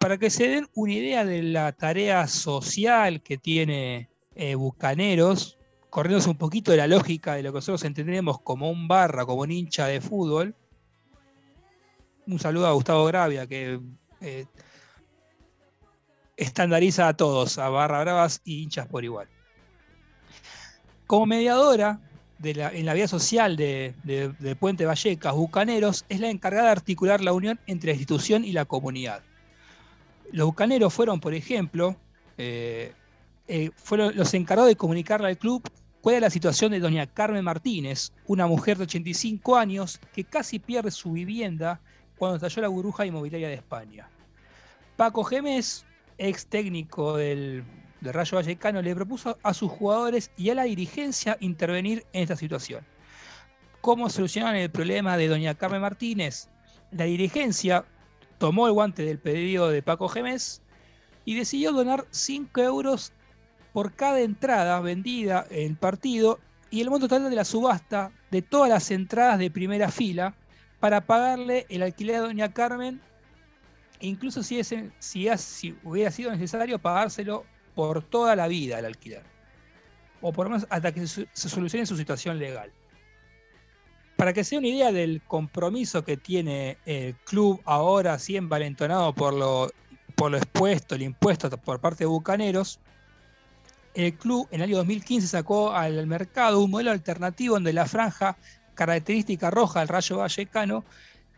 [0.00, 5.58] Para que se den una idea de la tarea social que tiene eh, Bucaneros,
[5.90, 9.42] corriéndose un poquito de la lógica de lo que nosotros entendemos como un barra, como
[9.42, 10.56] un hincha de fútbol,
[12.26, 13.78] un saludo a Gustavo Gravia, que
[14.22, 14.46] eh,
[16.38, 19.28] estandariza a todos, a barra bravas y hinchas por igual.
[21.06, 22.00] Como mediadora
[22.44, 27.58] en la vida social de Puente Vallecas, Bucaneros es la encargada de articular la unión
[27.66, 29.22] entre la institución y la comunidad.
[30.32, 31.96] Los bucaneros fueron, por ejemplo,
[32.38, 32.94] eh,
[33.48, 35.62] eh, fueron los encargados de comunicarle al club
[36.00, 40.58] cuál era la situación de doña Carmen Martínez, una mujer de 85 años que casi
[40.58, 41.80] pierde su vivienda
[42.16, 44.08] cuando estalló la burbuja inmobiliaria de España.
[44.96, 45.84] Paco Gemes,
[46.16, 47.62] ex técnico del,
[48.02, 52.36] del Rayo Vallecano, le propuso a sus jugadores y a la dirigencia intervenir en esta
[52.36, 52.84] situación.
[53.80, 56.48] ¿Cómo solucionaron el problema de doña Carmen Martínez?
[56.90, 57.84] La dirigencia
[58.38, 60.62] tomó el guante del pedido de Paco Gemes
[61.24, 63.12] y decidió donar 5 euros
[63.72, 68.42] por cada entrada vendida en el partido y el monto total de la subasta de
[68.42, 70.34] todas las entradas de primera fila
[70.80, 73.00] para pagarle el alquiler a doña Carmen,
[74.00, 74.60] incluso si
[75.84, 79.22] hubiera sido necesario pagárselo por toda la vida el alquiler,
[80.20, 82.72] o por lo menos hasta que se, solucione su situación legal.
[84.16, 89.14] Para que se dé una idea del compromiso que tiene el club ahora, así envalentonado
[89.14, 89.70] por lo,
[90.14, 92.78] por lo expuesto, el impuesto por parte de Bucaneros,
[93.94, 98.36] el club en el año 2015 sacó al mercado un modelo alternativo donde la franja
[98.74, 100.84] característica roja del Rayo Vallecano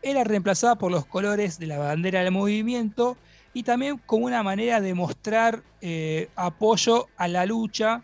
[0.01, 3.17] era reemplazada por los colores de la bandera del movimiento
[3.55, 8.03] y también como una manera de mostrar eh, apoyo a la lucha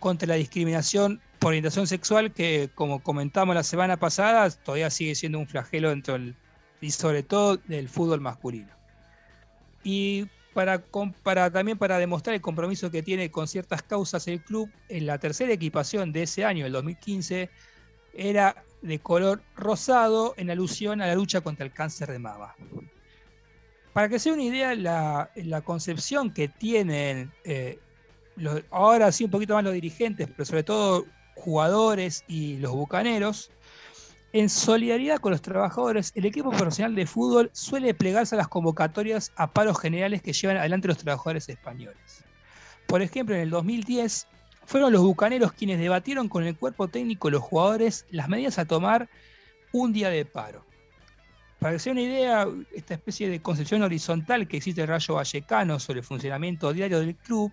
[0.00, 5.38] contra la discriminación por orientación sexual que, como comentamos la semana pasada, todavía sigue siendo
[5.38, 6.16] un flagelo dentro
[6.80, 8.72] y sobre todo del fútbol masculino.
[9.84, 10.82] Y para,
[11.22, 15.18] para- también para demostrar el compromiso que tiene con ciertas causas el club, en la
[15.18, 17.50] tercera equipación de ese año, el 2015,
[18.14, 22.54] era de color rosado en alusión a la lucha contra el cáncer de mama.
[23.96, 27.78] Para que se dé una idea, la, la concepción que tienen, eh,
[28.70, 33.50] ahora sí un poquito más los dirigentes, pero sobre todo jugadores y los bucaneros,
[34.34, 39.32] en solidaridad con los trabajadores, el equipo profesional de fútbol suele plegarse a las convocatorias
[39.34, 42.22] a paros generales que llevan adelante los trabajadores españoles.
[42.86, 44.26] Por ejemplo, en el 2010
[44.66, 49.08] fueron los bucaneros quienes debatieron con el cuerpo técnico los jugadores las medidas a tomar
[49.72, 50.65] un día de paro.
[51.58, 55.14] Para que se dé una idea, esta especie de concepción horizontal que existe el Rayo
[55.14, 57.52] Vallecano sobre el funcionamiento diario del club,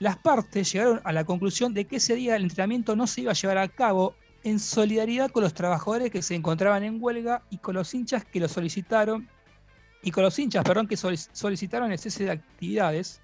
[0.00, 3.30] las partes llegaron a la conclusión de que ese día el entrenamiento no se iba
[3.30, 7.58] a llevar a cabo en solidaridad con los trabajadores que se encontraban en huelga y
[7.58, 9.26] con los hinchas que lo solicitaron
[10.02, 13.20] y con los hinchas, perdón, que solic- solicitaron el cese de actividades.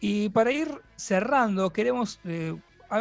[0.00, 2.54] Y para ir cerrando, queremos eh,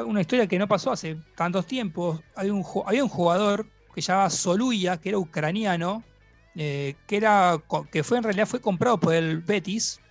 [0.06, 2.22] una historia que no pasó hace tantos tiempos.
[2.36, 6.04] Había un jugador que se llamaba Soluya, que era ucraniano,
[6.56, 10.02] eh, que, era, que fue en realidad fue comprado por el Betis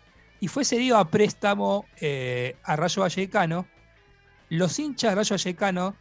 [0.41, 3.66] y fue cedido a préstamo eh, a Rayo Vallecano.
[4.49, 5.95] Los hinchas de Rayo Vallecano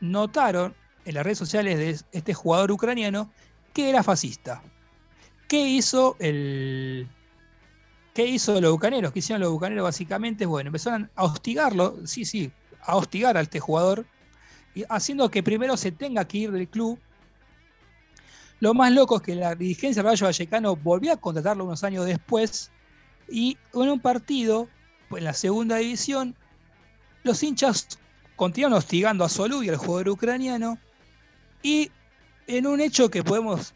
[0.00, 0.74] notaron
[1.04, 3.32] en las redes sociales de este jugador ucraniano
[3.72, 4.62] que era fascista.
[5.48, 7.08] ¿Qué hizo el.
[8.14, 9.12] ¿Qué hizo los bucaneros?
[9.12, 10.46] ¿Qué hicieron los bucaneros básicamente?
[10.46, 14.06] Bueno, empezaron a hostigarlo, sí, sí, a hostigar a este jugador,
[14.88, 16.98] haciendo que primero se tenga que ir del club.
[18.60, 22.04] Lo más loco es que la dirigencia del Rayo Vallecano volvió a contratarlo unos años
[22.06, 22.70] después,
[23.28, 24.68] y en un partido,
[25.08, 26.36] pues, en la segunda división,
[27.22, 27.88] los hinchas
[28.36, 30.78] continuaron hostigando a Solú y al jugador ucraniano,
[31.62, 31.90] y
[32.46, 33.74] en un hecho que podemos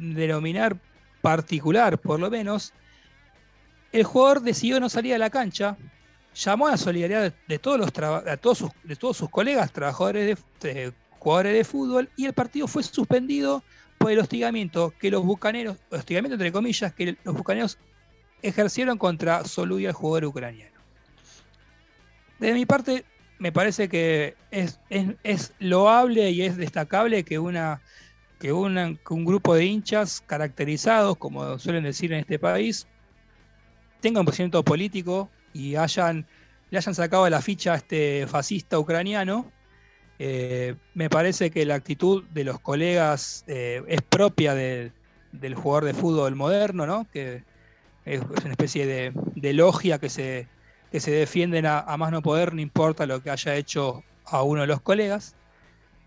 [0.00, 0.76] denominar
[1.22, 2.72] particular, por lo menos,
[3.92, 5.76] el jugador decidió no salir a la cancha,
[6.34, 10.72] llamó a la solidaridad de todos, los a sus, de todos sus colegas, trabajadores de,
[10.72, 13.62] de- jugadores de fútbol, y el partido fue suspendido
[14.04, 17.78] por el hostigamiento que los bucaneros, hostigamiento entre comillas, que los bucaneros
[18.42, 20.78] ejercieron contra Solú y el jugador ucraniano.
[22.38, 23.06] De mi parte,
[23.38, 27.80] me parece que es, es- es loable y es destacable que una
[28.38, 32.86] que, una- que un grupo de hinchas caracterizados, como suelen decir en este país,
[34.02, 36.26] tengan un posicionamiento político y hayan,
[36.70, 39.50] le hayan sacado la ficha a este fascista ucraniano.
[40.18, 44.92] Eh, me parece que la actitud de los colegas eh, es propia de-
[45.32, 47.08] del jugador de fútbol moderno, ¿no?
[47.10, 47.42] que
[48.04, 50.48] es una especie de, logia que se,
[50.90, 54.62] que se defienden a, más no poder, no importa lo que haya hecho a uno
[54.62, 55.34] de los colegas.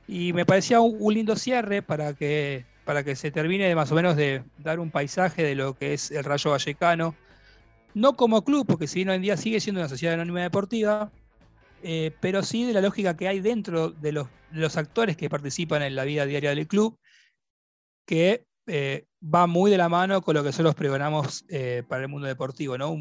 [0.08, 3.96] Y me parecía un, lindo cierre para que, para que se termine de más o
[3.96, 7.16] menos de dar un paisaje de lo que es el Rayo Vallecano.
[7.94, 11.12] No como club, porque si hoy en día sigue siendo una sociedad anónima deportiva,
[11.90, 14.28] eh, pero sí de la lógica que hay dentro de los,
[14.76, 17.00] actores que participan en la vida diaria del club,
[18.06, 22.10] que eh, va muy de la mano con lo que nosotros pregonamos eh, para el
[22.10, 22.94] mundo deportivo, ¿no?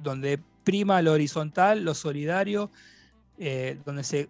[0.00, 2.72] Donde prima lo horizontal, lo solidario,
[3.84, 4.28] donde se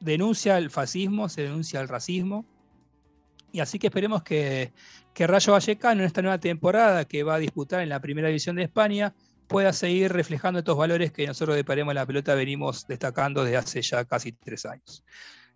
[0.00, 2.44] denuncia el fascismo, se denuncia el racismo.
[3.50, 4.74] Y así que esperemos que,
[5.14, 8.56] que Rayo Vallecano en esta nueva temporada que va a disputar en la primera división
[8.56, 9.14] de España
[9.50, 13.82] pueda seguir reflejando estos valores que nosotros de Paremos la Pelota venimos destacando desde hace
[13.82, 15.04] ya casi tres años.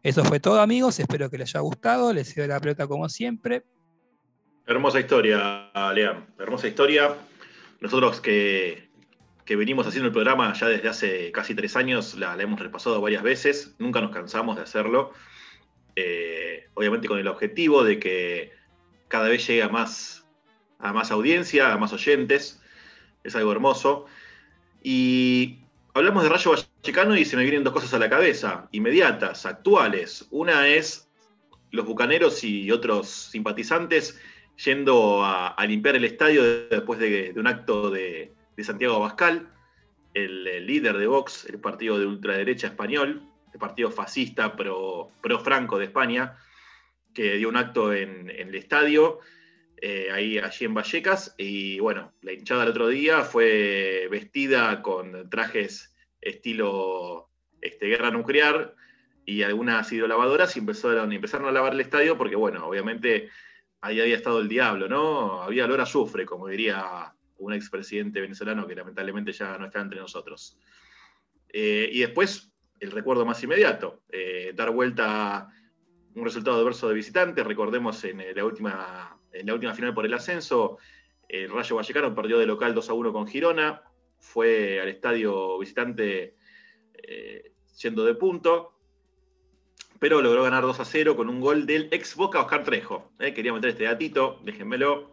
[0.03, 3.63] Eso fue todo amigos, espero que les haya gustado, les cedo la pelota como siempre.
[4.67, 6.27] Hermosa historia, Lean.
[6.39, 7.15] Hermosa historia.
[7.81, 8.91] Nosotros que,
[9.45, 13.01] que venimos haciendo el programa ya desde hace casi tres años, la, la hemos repasado
[13.01, 15.13] varias veces, nunca nos cansamos de hacerlo.
[15.95, 18.51] Eh, obviamente con el objetivo de que
[19.07, 20.27] cada vez llegue más,
[20.81, 22.61] a más audiencia, a más oyentes.
[23.25, 24.07] Es algo hermoso.
[24.83, 25.59] Y
[25.95, 30.29] hablamos de Rayo Vallecano y se me vienen dos cosas a la cabeza, inmediatas, actuales.
[30.31, 31.09] Una es
[31.71, 34.21] los bucaneros y otros simpatizantes
[34.63, 39.49] yendo a, limpiar el estadio después de, un acto de, Santiago Abascal,
[40.13, 43.23] el, líder de Vox, el partido de ultraderecha español,
[43.53, 46.37] el partido fascista pro, pro Franco de España,
[47.13, 49.21] que dio un acto en el estadio,
[49.87, 55.95] eh, allí en Vallecas, y bueno, la hinchada el otro día fue vestida con trajes
[56.23, 57.29] estilo
[57.61, 58.75] este, guerra nuclear
[59.27, 63.29] y algunas hidrolavadoras y empezaron, empezaron a lavar el estadio porque, bueno, obviamente
[63.83, 65.43] ahí había estado el diablo, ¿no?
[65.43, 70.01] Había olor a azufre, como diría un expresidente venezolano que lamentablemente ya no está entre
[70.01, 70.59] nosotros.
[71.53, 75.51] Eh, y después, el recuerdo más inmediato, eh, dar vuelta
[76.15, 80.15] un resultado adverso de visitante, recordemos en la última, en la última final por el
[80.15, 80.79] ascenso,
[81.29, 83.83] el Rayo Vallecano perdió de local 2 a 1 con Girona,
[84.19, 86.37] fue al estadio visitante
[86.95, 88.79] eh, yendo de punto,
[89.99, 93.13] pero logró ganar 2 a 0 con un gol del ex Boca Oscar Trejo.
[93.19, 95.13] Eh, quería meter este datito, déjenmelo.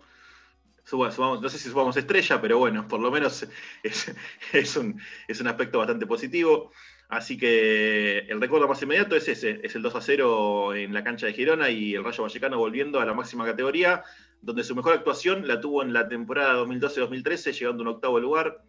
[0.91, 3.47] No sé si subamos estrella, pero bueno, por lo menos
[3.84, 6.72] es un aspecto bastante positivo.
[7.12, 11.03] Así que el recuerdo más inmediato es ese, es el 2 a 0 en la
[11.03, 14.01] cancha de Girona y el Rayo Vallecano volviendo a la máxima categoría,
[14.41, 18.64] donde su mejor actuación la tuvo en la temporada 2012-2013, llegando a un octavo lugar.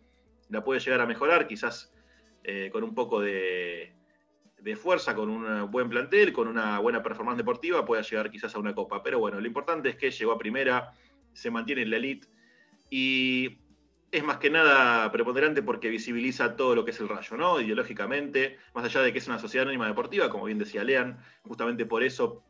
[0.48, 1.94] La puede llegar a mejorar, quizás
[2.42, 3.94] eh, con un poco de,
[4.58, 8.58] de fuerza, con un buen plantel, con una buena performance deportiva, pueda llegar quizás a
[8.58, 9.04] una copa.
[9.04, 10.92] Pero bueno, lo importante es que llegó a primera,
[11.32, 12.26] se mantiene en la elite
[12.90, 13.61] y
[14.12, 17.58] es más que nada preponderante porque visibiliza todo lo que es el rayo, ¿no?
[17.60, 21.86] Ideológicamente, más allá de que es una sociedad anónima deportiva, como bien decía Lean, justamente
[21.86, 22.44] por eso,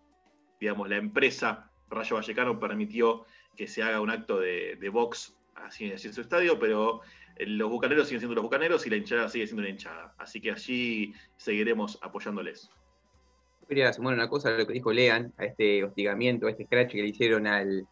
[0.61, 5.99] digamos, la empresa Rayo Vallecano permitió que se haga un acto de, box así, en
[5.99, 7.03] su estadio, pero
[7.37, 10.15] eh, los bucaneros siguen siendo los bucaneros y la hinchada sigue siendo la hinchada.
[10.19, 12.71] Así que allí seguiremos apoyándoles.
[13.69, 16.91] Quería sumar una cosa a lo que dijo Lean, a este hostigamiento, a este scratch
[16.91, 17.87] que le hicieron al,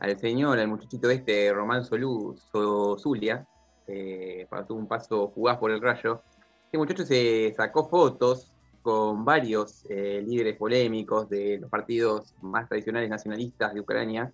[0.00, 3.46] al señor, al muchachito este, Román Solú, So- Zulia,
[3.86, 6.22] eh, tuvo un paso fugaz por el rayo.
[6.64, 13.10] Este muchacho se sacó fotos con varios eh, líderes polémicos de los partidos más tradicionales
[13.10, 14.32] nacionalistas de Ucrania,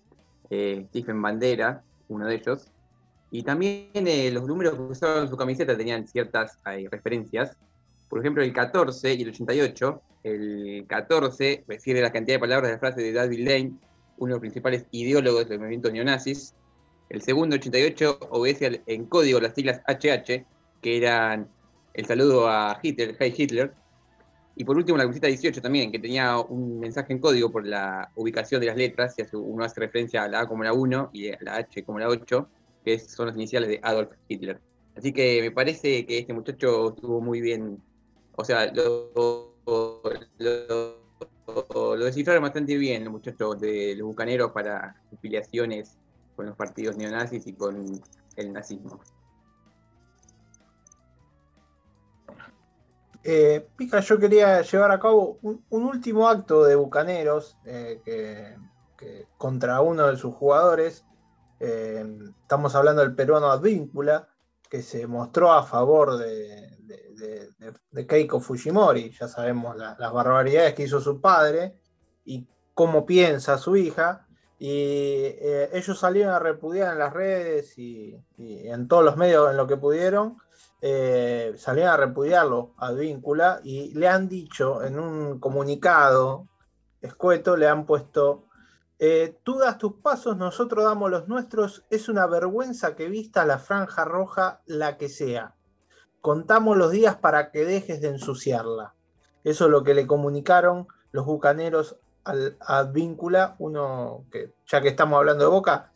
[0.49, 2.71] eh, Stephen Bandera, uno de ellos.
[3.29, 6.59] Y también eh, los números que usaban en su camiseta tenían ciertas
[6.89, 7.57] referencias.
[8.07, 10.01] Por ejemplo, el 14 y el 88.
[10.23, 13.73] El 14 refiere la cantidad de palabras de la frase de David Lane,
[14.17, 16.53] uno de los principales ideólogos del movimiento neonazis.
[17.09, 20.45] El segundo, 88, obedece al- en código las siglas HH,
[20.81, 21.47] que eran
[21.93, 23.73] el saludo a Hitler, Hey Hitler.
[24.55, 28.11] Y por último, la camiseta 18 también, que tenía un mensaje en código por la
[28.15, 31.29] ubicación de las letras, y uno hace referencia a la A como la 1 y
[31.29, 32.49] a la H como la 8,
[32.83, 34.59] que son las iniciales de Adolf Hitler.
[34.95, 37.79] Así que me parece que este muchacho estuvo muy bien,
[38.35, 39.53] o sea, lo,
[40.39, 41.06] lo,
[41.47, 45.97] lo- descifraron bastante bien los muchachos de los bucaneros para afiliaciones
[46.35, 48.01] con los partidos neonazis y con
[48.35, 48.99] el nazismo.
[53.23, 59.81] Eh, Pica, yo quería llevar a cabo un, último acto de Bucaneros eh, que, contra
[59.81, 61.03] uno de sus jugadores.
[61.59, 62.05] Eh,
[62.41, 64.29] estamos hablando del peruano Advíncula,
[64.69, 66.76] que se mostró a favor de-
[67.17, 69.11] de- Keiko Fujimori.
[69.11, 71.75] Ya sabemos la- las barbaridades que hizo su padre
[72.25, 74.25] y cómo piensa su hija.
[74.59, 79.51] Y eh, ellos salieron a repudiar en las redes y, y en todos los medios
[79.51, 80.37] en lo que pudieron
[80.81, 86.47] eh, salieron a repudiarlo a Víncula y le han dicho en un comunicado
[87.01, 88.45] escueto, le han puesto,
[88.99, 93.59] eh, tú das tus pasos, nosotros damos los nuestros, es una vergüenza que vista la
[93.59, 95.55] franja roja, la que sea.
[96.21, 98.93] Contamos los días para que dejes de ensuciarla.
[99.43, 104.89] Eso es lo que le comunicaron los bucaneros al, a Víncula, uno que, ya que
[104.89, 105.91] estamos hablando de Boca,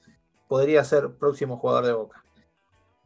[0.47, 2.23] podría ser próximo jugador de Boca.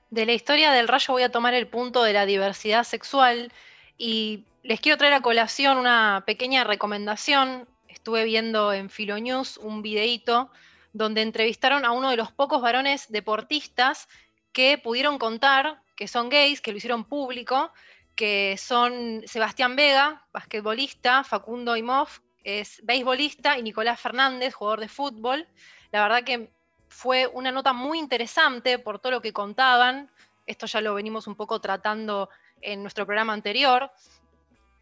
[0.10, 3.52] De la historia del rayo voy a tomar el punto de la diversidad sexual
[3.98, 7.68] y les quiero traer a colación una pequeña recomendación.
[7.88, 10.50] Estuve viendo en Filonews un videíto
[10.94, 14.08] donde entrevistaron a uno de los pocos varones deportistas
[14.54, 17.72] que pudieron contar que son gays, que lo hicieron público,
[18.16, 22.08] que son Sebastián Vega, basquetbolista, Facundo Imov,
[22.44, 25.48] es beisbolista, y Nicolás Fernández, jugador de fútbol.
[25.92, 26.52] La verdad que
[26.88, 30.10] fue una nota muy interesante por todo lo que contaban.
[30.46, 32.30] Esto ya lo venimos un poco tratando
[32.62, 33.92] en nuestro programa anterior.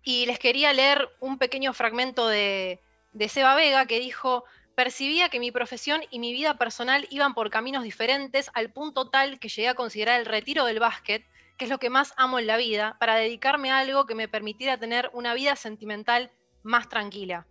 [0.04, 2.82] Y les quería leer un pequeño fragmento de,
[3.14, 4.44] de Seba Vega que dijo,
[4.76, 9.40] percibía que mi profesión y mi vida personal iban por caminos diferentes al punto tal
[9.40, 11.26] que llegué a considerar el retiro del básquet,
[11.58, 14.28] que es lo que más amo en la vida, para dedicarme a algo que me
[14.28, 16.32] permitiera tener una vida sentimental
[16.64, 17.46] más tranquila.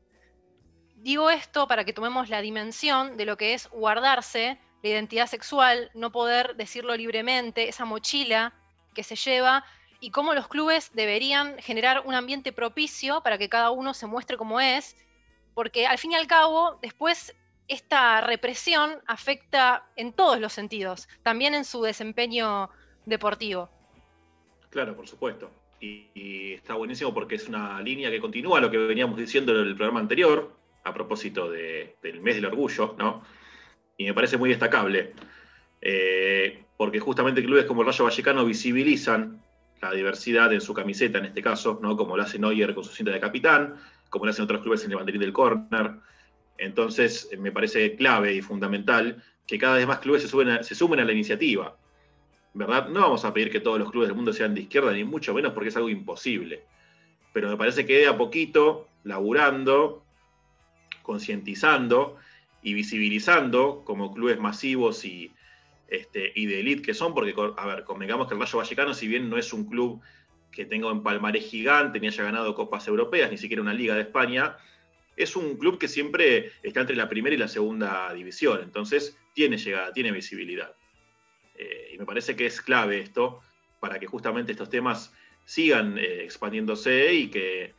[0.97, 5.91] Digo esto para que tomemos la dimensión de lo que es guardarse la identidad sexual,
[5.95, 8.53] no poder decirlo libremente, esa mochila
[8.95, 9.64] que se lleva
[10.01, 14.37] y cómo los clubes deberían generar un ambiente propicio para que cada uno se muestre
[14.37, 14.97] como es,
[15.55, 17.34] porque al fin y al cabo, después
[17.68, 22.68] esta represión afecta en todos los sentidos, también en su desempeño
[23.07, 23.70] deportivo.
[24.70, 25.50] Claro, por supuesto.
[25.80, 29.74] Y, está buenísimo porque es una línea que continúa lo que veníamos diciendo en el
[29.74, 33.22] programa anterior, a propósito de- del mes del orgullo, ¿no?
[33.96, 35.12] Y me parece muy destacable,
[35.80, 39.42] eh, porque justamente clubes como el Rayo Vallecano visibilizan
[39.80, 41.96] la diversidad en su camiseta, en este caso, ¿no?
[41.96, 43.76] Como lo hace Neuer con su cinta de capitán,
[44.13, 45.93] como lo hacen otros clubes en el banderín del córner.
[46.59, 51.05] Entonces, eh, me parece clave y fundamental que cada vez más clubes se, sumen a
[51.05, 51.75] la iniciativa.
[52.53, 52.89] ¿verdad?
[52.91, 55.33] No vamos a pedir que todos los clubes del mundo sean de izquierda, ni mucho
[55.33, 56.63] menos porque es algo imposible.
[57.33, 60.05] Pero me parece que de a poquito, laburando,
[61.01, 62.19] concientizando
[62.63, 65.33] y visibilizando como clubes masivos y,
[65.89, 69.09] este, y de élite que son, porque, a ver, convengamos que el Rayo Vallecano, si
[69.09, 70.03] bien no es un club
[70.53, 74.03] que tenga un palmarés gigante, ni haya ganado copas europeas, ni siquiera una liga de
[74.03, 74.57] España,
[75.16, 79.57] es un club que siempre está entre la primera y la segunda división, entonces tiene
[79.57, 80.74] llegada, tiene visibilidad.
[81.55, 83.42] Eh, y me parece que es clave esto
[83.80, 85.12] para que justamente estos temas
[85.44, 87.74] sigan eh, expandiéndose y que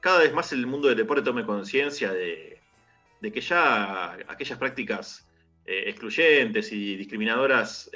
[0.00, 2.60] cada vez más el mundo del deporte tome conciencia de,
[3.22, 5.28] que ya aquellas prácticas
[5.64, 7.90] eh, excluyentes y discriminadoras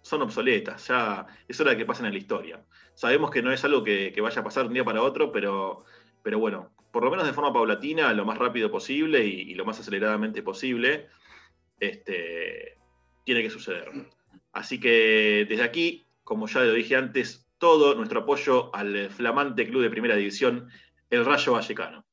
[0.00, 2.60] son obsoletas, ya es hora de que pasen a la historia.
[2.94, 5.32] Sabemos que no es algo que, que vaya a pasar de un día para otro,
[5.32, 5.84] pero,
[6.22, 9.80] pero bueno, por lo menos de forma paulatina, lo más rápido posible y, lo más
[9.80, 11.08] aceleradamente posible,
[11.80, 12.76] este,
[13.24, 13.90] tiene que suceder.
[14.52, 19.82] Así que desde aquí, como ya lo dije antes, todo nuestro apoyo al flamante club
[19.82, 20.68] de primera división,
[21.08, 22.04] el Rayo Vallecano.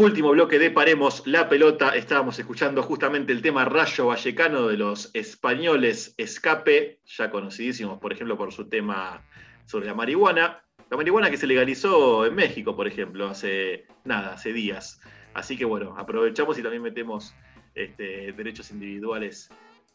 [0.00, 1.94] Último bloque de Paremos la pelota.
[1.94, 8.38] Estábamos escuchando justamente el tema Rayo Vallecano de los españoles Escape, ya conocidísimos, por ejemplo,
[8.38, 9.22] por su tema
[9.66, 10.64] sobre la marihuana.
[10.88, 15.02] La marihuana que se legalizó en México, por ejemplo, hace nada, hace días.
[15.34, 17.34] Así que bueno, aprovechamos y también metemos
[17.74, 19.50] este, derechos individuales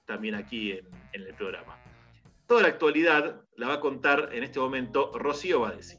[0.06, 1.80] también aquí en, el programa.
[2.46, 5.98] Toda la actualidad la va a contar en este momento Rocío Badesi.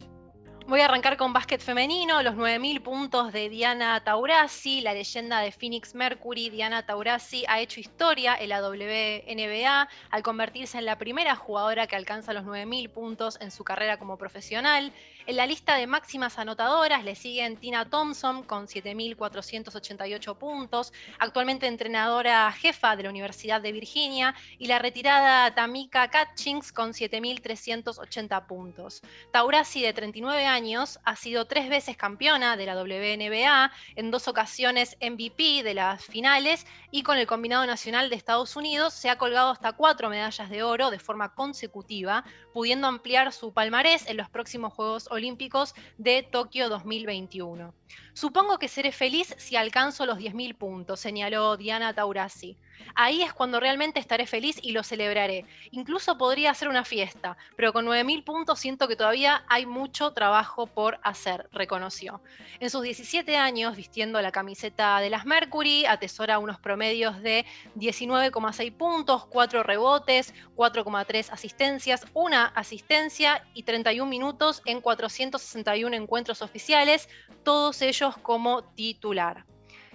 [0.69, 5.53] Voy a arrancar con básquet femenino, los 9.000 puntos de Diana Taurasi, la leyenda de
[5.53, 6.51] Phoenix Mercury.
[6.51, 11.95] Diana Taurasi ha hecho historia en la WNBA al convertirse en la primera jugadora que
[11.95, 14.93] alcanza los 9.000 puntos en su carrera como profesional.
[15.27, 22.51] En la lista de máximas anotadoras le siguen Tina Thompson con 7.488 puntos, actualmente entrenadora
[22.53, 29.03] jefa de la Universidad de Virginia, y la retirada Tamika Catchings con 7.380 puntos.
[29.33, 30.56] Taurasi, de 39 años,
[31.05, 36.67] ha sido tres veces campeona de la WNBA, en dos ocasiones MVP de las finales
[36.91, 40.63] y con el combinado nacional de Estados Unidos se ha colgado hasta cuatro medallas de
[40.63, 46.71] oro de forma consecutiva, pudiendo ampliar su palmarés en los próximos Juegos Olímpicos de Tokio
[46.71, 47.75] 2021.
[48.15, 52.57] Supongo que seré feliz si alcanzo los 10.000 puntos, señaló Diana Taurasi.
[52.95, 55.45] Ahí es cuando realmente estaré feliz y lo celebraré.
[55.71, 60.67] Incluso podría hacer una fiesta, pero con 9.000 puntos siento que todavía hay mucho trabajo
[60.67, 62.21] por hacer, reconoció.
[62.61, 67.45] En sus 17 años, vistiendo la camiseta de las Mercury, atesora unos promedios de
[67.77, 77.09] 19,6 puntos, 4 rebotes, 4,3 asistencias, una asistencia y 31 minutos en 461 encuentros oficiales,
[77.43, 79.45] todos ellos como titular.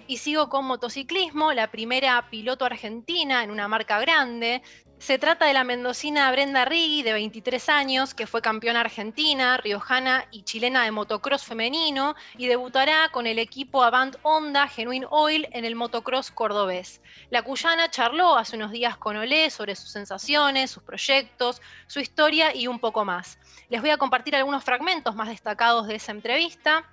[0.06, 4.62] Y sigo con motociclismo, la primera piloto argentina en una marca grande.
[4.98, 10.26] Se trata de la mendocina Brenda Riggi, de 23 años, que fue campeona argentina, riojana
[10.30, 15.64] y chilena de motocross femenino y debutará con el equipo Avant Honda Genuine Oil en
[15.64, 17.00] el motocross cordobés.
[17.30, 22.54] La cuyana charló hace unos días con Olé sobre sus sensaciones, sus proyectos, su historia
[22.54, 23.38] y un poco más.
[23.70, 26.84] Les voy a compartir algunos fragmentos más destacados de esa entrevista.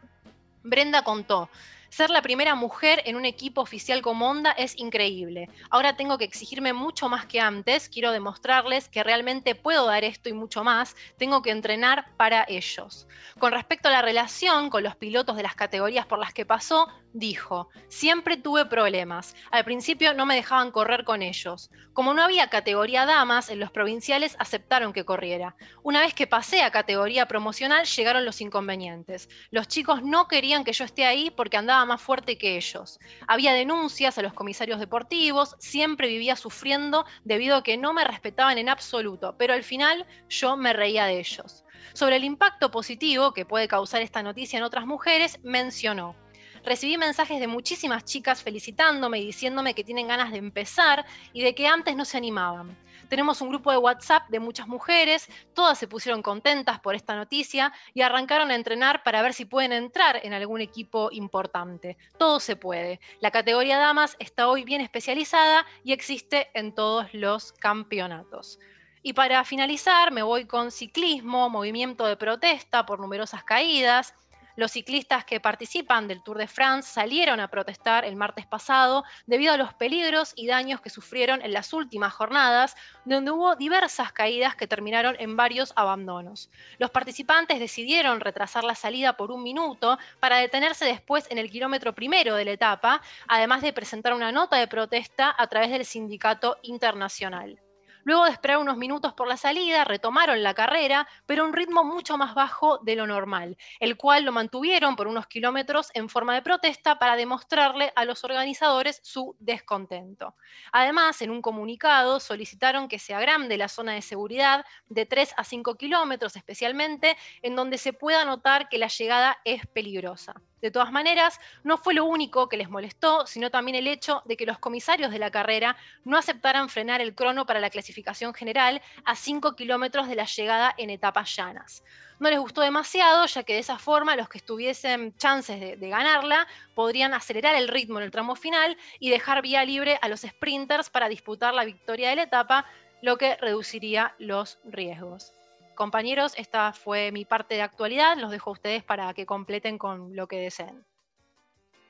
[0.64, 1.50] Brenda contó,
[1.90, 5.50] ser la primera mujer en un equipo oficial como Honda es increíble.
[5.70, 7.90] Ahora tengo que exigirme mucho más que antes.
[7.90, 10.96] Quiero demostrarles que realmente puedo dar esto y mucho más.
[11.18, 13.08] Tengo que entrenar para ellos.
[13.40, 16.88] Con respecto a la relación con los pilotos de las categorías por las que pasó,
[17.14, 19.36] dijo, siempre tuve problemas.
[19.52, 21.72] Al principio no me dejaban correr con ellos.
[21.94, 25.56] Como no había categoría damas, en los provinciales aceptaron que corriera.
[25.84, 29.30] Una vez que pasé a categoría promocional, llegaron los inconvenientes.
[29.52, 33.00] Los chicos no querían que yo esté ahí porque andaba más fuerte que ellos.
[33.28, 38.58] Había denuncias a los comisarios deportivos, siempre vivía sufriendo debido a que no me respetaban
[38.58, 41.64] en absoluto, pero al final yo me reía de ellos.
[41.94, 46.16] Sobre el impacto positivo que puede causar esta noticia en otras mujeres, mencionó.
[46.64, 51.56] Recibí mensajes de muchísimas chicas felicitándome y diciéndome que tienen ganas de empezar y de
[51.56, 52.78] que antes no se animaban.
[53.10, 57.74] Tenemos un grupo de WhatsApp de muchas mujeres, todas se pusieron contentas por esta noticia
[57.94, 61.98] y arrancaron a entrenar para ver si pueden entrar en algún equipo importante.
[62.20, 63.00] Todo se puede.
[63.20, 68.60] La categoría damas está hoy bien especializada y existe en todos los campeonatos.
[69.02, 74.14] Y para finalizar, me voy con ciclismo, movimiento de protesta por numerosas caídas.
[74.60, 79.54] Los ciclistas que participan del Tour de France salieron a protestar el martes pasado debido
[79.54, 84.58] a los peligros y daños que sufrieron en las últimas jornadas, donde hubo diversas caídas
[84.58, 86.52] que terminaron en varios abandonos.
[86.78, 91.96] Los participantes decidieron retrasar la salida por un minuto para detenerse después en el kilómetro
[91.96, 96.58] primero de la etapa, además de presentar una nota de protesta a través del sindicato
[96.64, 97.62] internacional.
[98.04, 101.84] Luego de esperar unos minutos por la salida, retomaron la carrera, pero a un ritmo
[101.84, 106.34] mucho más bajo de lo normal, el cual lo mantuvieron por unos kilómetros en forma
[106.34, 110.36] de protesta para demostrarle a los organizadores su descontento.
[110.72, 115.44] Además, en un comunicado solicitaron que se agrande la zona de seguridad de 3 a
[115.44, 120.34] 5 kilómetros especialmente, en donde se pueda notar que la llegada es peligrosa.
[120.62, 124.36] De todas maneras, no fue lo único que les molestó, sino también el hecho de
[124.36, 128.82] que los comisarios de la carrera no aceptaran frenar el crono para la clasificación general
[129.06, 131.84] a 5 kilómetros de la llegada en etapas llanas.
[132.20, 135.90] No les gustó demasiado, ya que de esa forma los que estuviesen chances de, de
[135.90, 140.22] ganarla podrían acelerar el ritmo en el tramo final y dejar vía libre a los
[140.22, 142.66] sprinters para disputar la victoria de la etapa,
[143.02, 145.34] lo que reduciría los riesgos.
[145.80, 148.18] Compañeros, esta fue mi parte de actualidad.
[148.18, 150.84] Los dejo a ustedes para que completen con lo que deseen.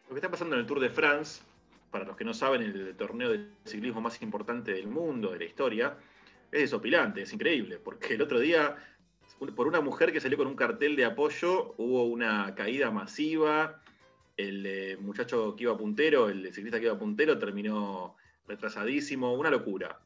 [0.08, 1.42] Lo que está pasando en el Tour de France,
[1.90, 5.46] para los que no saben, el torneo de ciclismo más importante del mundo, de la
[5.46, 5.98] historia,
[6.52, 8.76] es desopilante, es increíble, porque el otro día,
[9.56, 13.82] por una mujer que salió con un cartel de apoyo, hubo una caída masiva,
[14.38, 18.16] el eh, muchacho que iba puntero, el ciclista que iba puntero, terminó
[18.48, 20.00] retrasadísimo, una locura.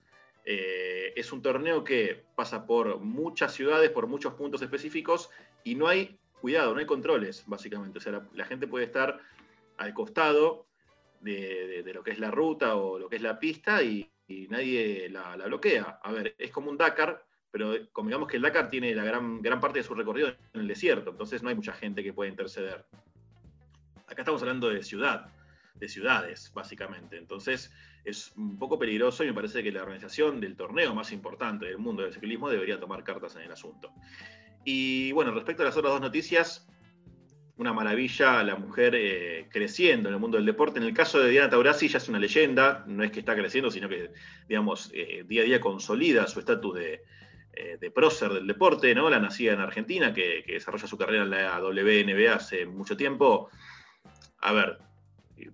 [0.45, 5.29] Eh, es un torneo que pasa por muchas ciudades, por muchos puntos específicos
[5.63, 7.99] y no hay cuidado, no hay controles, básicamente.
[7.99, 9.19] O sea, la, gente puede estar
[9.77, 10.65] al costado
[11.21, 14.09] de, lo que es la ruta o lo que es la pista y,
[14.49, 15.99] nadie la, bloquea.
[16.01, 19.61] A ver, es como un Dakar, pero convengamos que el Dakar tiene la gran, gran
[19.61, 22.83] parte de su recorrido en el desierto, entonces no hay mucha gente que pueda interceder.
[24.07, 25.31] Acá estamos hablando de ciudad,
[25.75, 27.17] de ciudades, básicamente.
[27.17, 27.71] Entonces
[28.03, 31.77] es un poco peligroso y me parece que la organización del torneo más importante del
[31.77, 33.91] mundo del ciclismo debería tomar cartas en el asunto.
[34.65, 36.67] Y bueno, respecto a las otras dos noticias,
[37.57, 40.79] una maravilla la mujer eh, creciendo en el mundo del deporte.
[40.79, 43.69] En el caso de Diana Taurasi ya es una leyenda, no es que está creciendo,
[43.69, 44.11] sino que,
[44.47, 47.03] digamos, eh, día a día consolida su estatus de,
[47.53, 49.09] eh, de prócer del deporte, ¿no?
[49.09, 53.49] La nacida en Argentina, que, que desarrolla su carrera en la WNBA hace mucho tiempo.
[54.39, 54.79] A ver,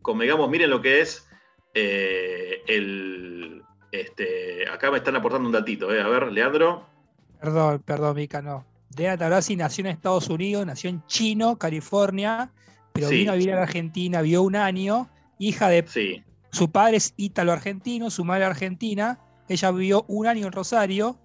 [0.02, 1.28] convengamos, miren lo que es
[1.74, 3.64] eh, el...
[3.92, 6.02] Este, acá me están aportando un datito, ¿eh?
[6.02, 6.86] A ver, Leandro.
[7.42, 8.66] Perdón, perdón, Mica, no.
[8.90, 12.52] Diana Taurasi nació en Estados Unidos, nació en Chino, California,
[12.94, 13.16] pero Sí.
[13.16, 15.10] vino a vivir a la Argentina, vivió un año,
[15.40, 20.52] hija de Sí, su padre es ítalo-argentino, su madre argentina, ella vivió un año en
[20.52, 21.20] Rosario,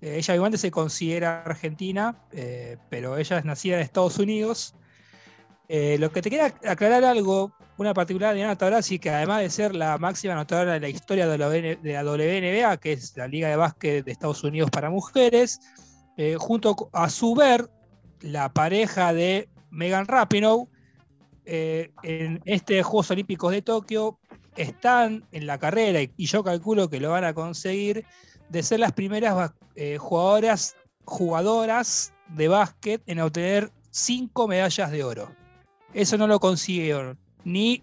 [0.00, 4.74] eh, ella igualmente se considera argentina, eh, pero ella es nacida en Estados Unidos.
[5.68, 9.48] Eh, lo que te quería aclarar algo, una particular de Diana Taurasi, que además de
[9.48, 13.56] ser la máxima anotadora de la historia de la, WNBA, que es la Liga de
[13.56, 15.58] Básquet de Estados Unidos para mujeres,
[16.18, 17.70] eh, junto a su ver,
[18.20, 20.66] la pareja de Megan Rapinoe,
[21.46, 24.18] eh, en este Juegos Olímpicos de Tokio
[24.56, 28.04] están en la carrera y, yo calculo que lo van a conseguir
[28.50, 30.76] de ser las primeras eh, jugadoras,
[31.06, 35.34] jugadoras de básquet en obtener cinco medallas de oro.
[35.94, 37.82] Eso no lo consiguieron ni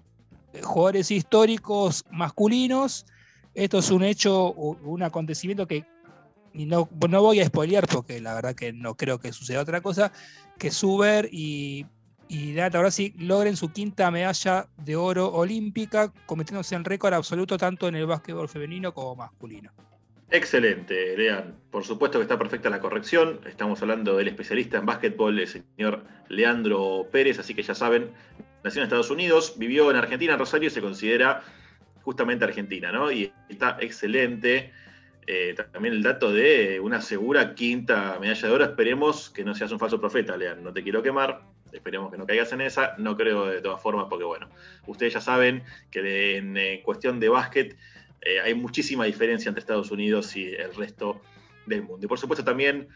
[0.62, 3.06] jugadores históricos masculinos.
[3.54, 5.86] Esto es un hecho, un acontecimiento que
[6.54, 10.12] no, no voy a spoilear porque la verdad que no creo que suceda otra cosa,
[10.58, 11.86] que Suber y,
[12.28, 17.88] y Diana Taurasi logren su quinta medalla de oro olímpica, convirtiéndose en récord absoluto tanto
[17.88, 19.72] en el básquetbol femenino como masculino.
[20.30, 21.56] Excelente, Lean.
[21.72, 23.40] Por supuesto que está perfecta la corrección.
[23.46, 28.12] Estamos hablando del especialista en básquetbol, el señor Leandro Pérez, así que ya saben,
[28.68, 31.42] nació en Estados Unidos, vivió en Argentina, en Rosario, y se considera
[32.02, 33.12] justamente argentina, ¿no?
[33.12, 34.72] Y está excelente.
[35.26, 38.64] Eh, también el dato de una segura quinta medalla de oro.
[38.66, 40.64] Esperemos que no seas un falso profeta, Lean.
[40.64, 41.42] No te quiero quemar.
[41.72, 42.96] Esperemos que no caigas en esa.
[42.98, 44.50] No creo de todas formas, porque bueno,
[44.86, 47.78] ustedes ya saben que en eh, cuestión de básquet
[48.22, 51.22] eh, hay muchísima diferencia entre Estados Unidos y el resto
[51.66, 52.06] del mundo.
[52.06, 52.88] Y por supuesto también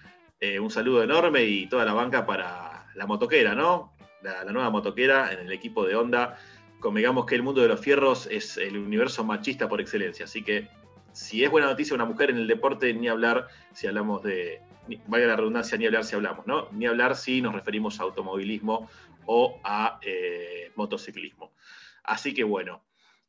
[0.60, 3.91] un saludo enorme y toda la banca para la motoquera, ¿no?
[4.22, 6.38] La, nueva motoquera en el equipo de Honda.
[6.80, 10.68] Convengamos que el mundo de los fierros es el universo machista por excelencia, así que
[11.12, 14.62] si es buena noticia una mujer en el deporte, ni hablar si hablamos de,
[15.08, 16.70] valga la redundancia, ni hablar si hablamos, ¿no?
[16.72, 18.90] Ni hablar si nos referimos a automovilismo
[19.26, 21.52] o a eh, motociclismo.
[22.04, 22.84] Así que bueno,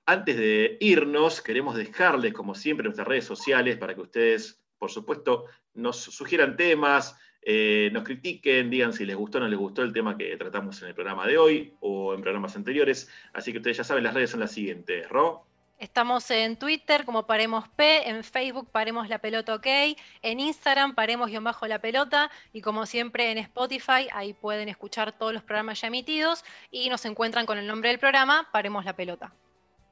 [0.06, 5.46] antes de irnos, queremos dejarles, como siempre, nuestras redes sociales para que ustedes, por supuesto,
[5.74, 9.92] nos sugieran temas, eh, nos critiquen, digan si les gustó o no les gustó el
[9.92, 13.10] tema que tratamos en el programa de hoy o en programas anteriores.
[13.32, 15.08] Así que ustedes ya saben, las redes son las siguientes.
[15.08, 15.46] Ro,
[15.82, 21.52] Estamos en Twitter como Paremos P, en Facebook Paremos la Pelota OK, en Instagram Paremos-la
[21.66, 26.44] la pelota y como siempre en Spotify, ahí pueden escuchar todos los programas ya emitidos
[26.70, 29.34] y nos encuentran con el nombre del programa Paremos la Pelota.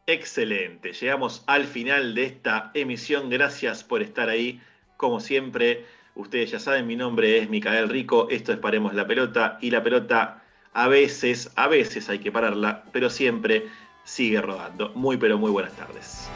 [0.06, 0.92] excelente.
[0.92, 3.28] Llegamos al final de esta emisión.
[3.28, 4.60] Gracias por estar ahí.
[4.96, 8.28] Como siempre, ustedes ya saben, mi nombre es Micael Rico.
[8.30, 10.42] Esto es Paremos la Pelota y la pelota
[10.72, 13.68] a veces, a veces hay que pararla, pero siempre
[14.04, 14.90] sigue rodando.
[14.94, 16.28] Muy, pero muy buenas tardes.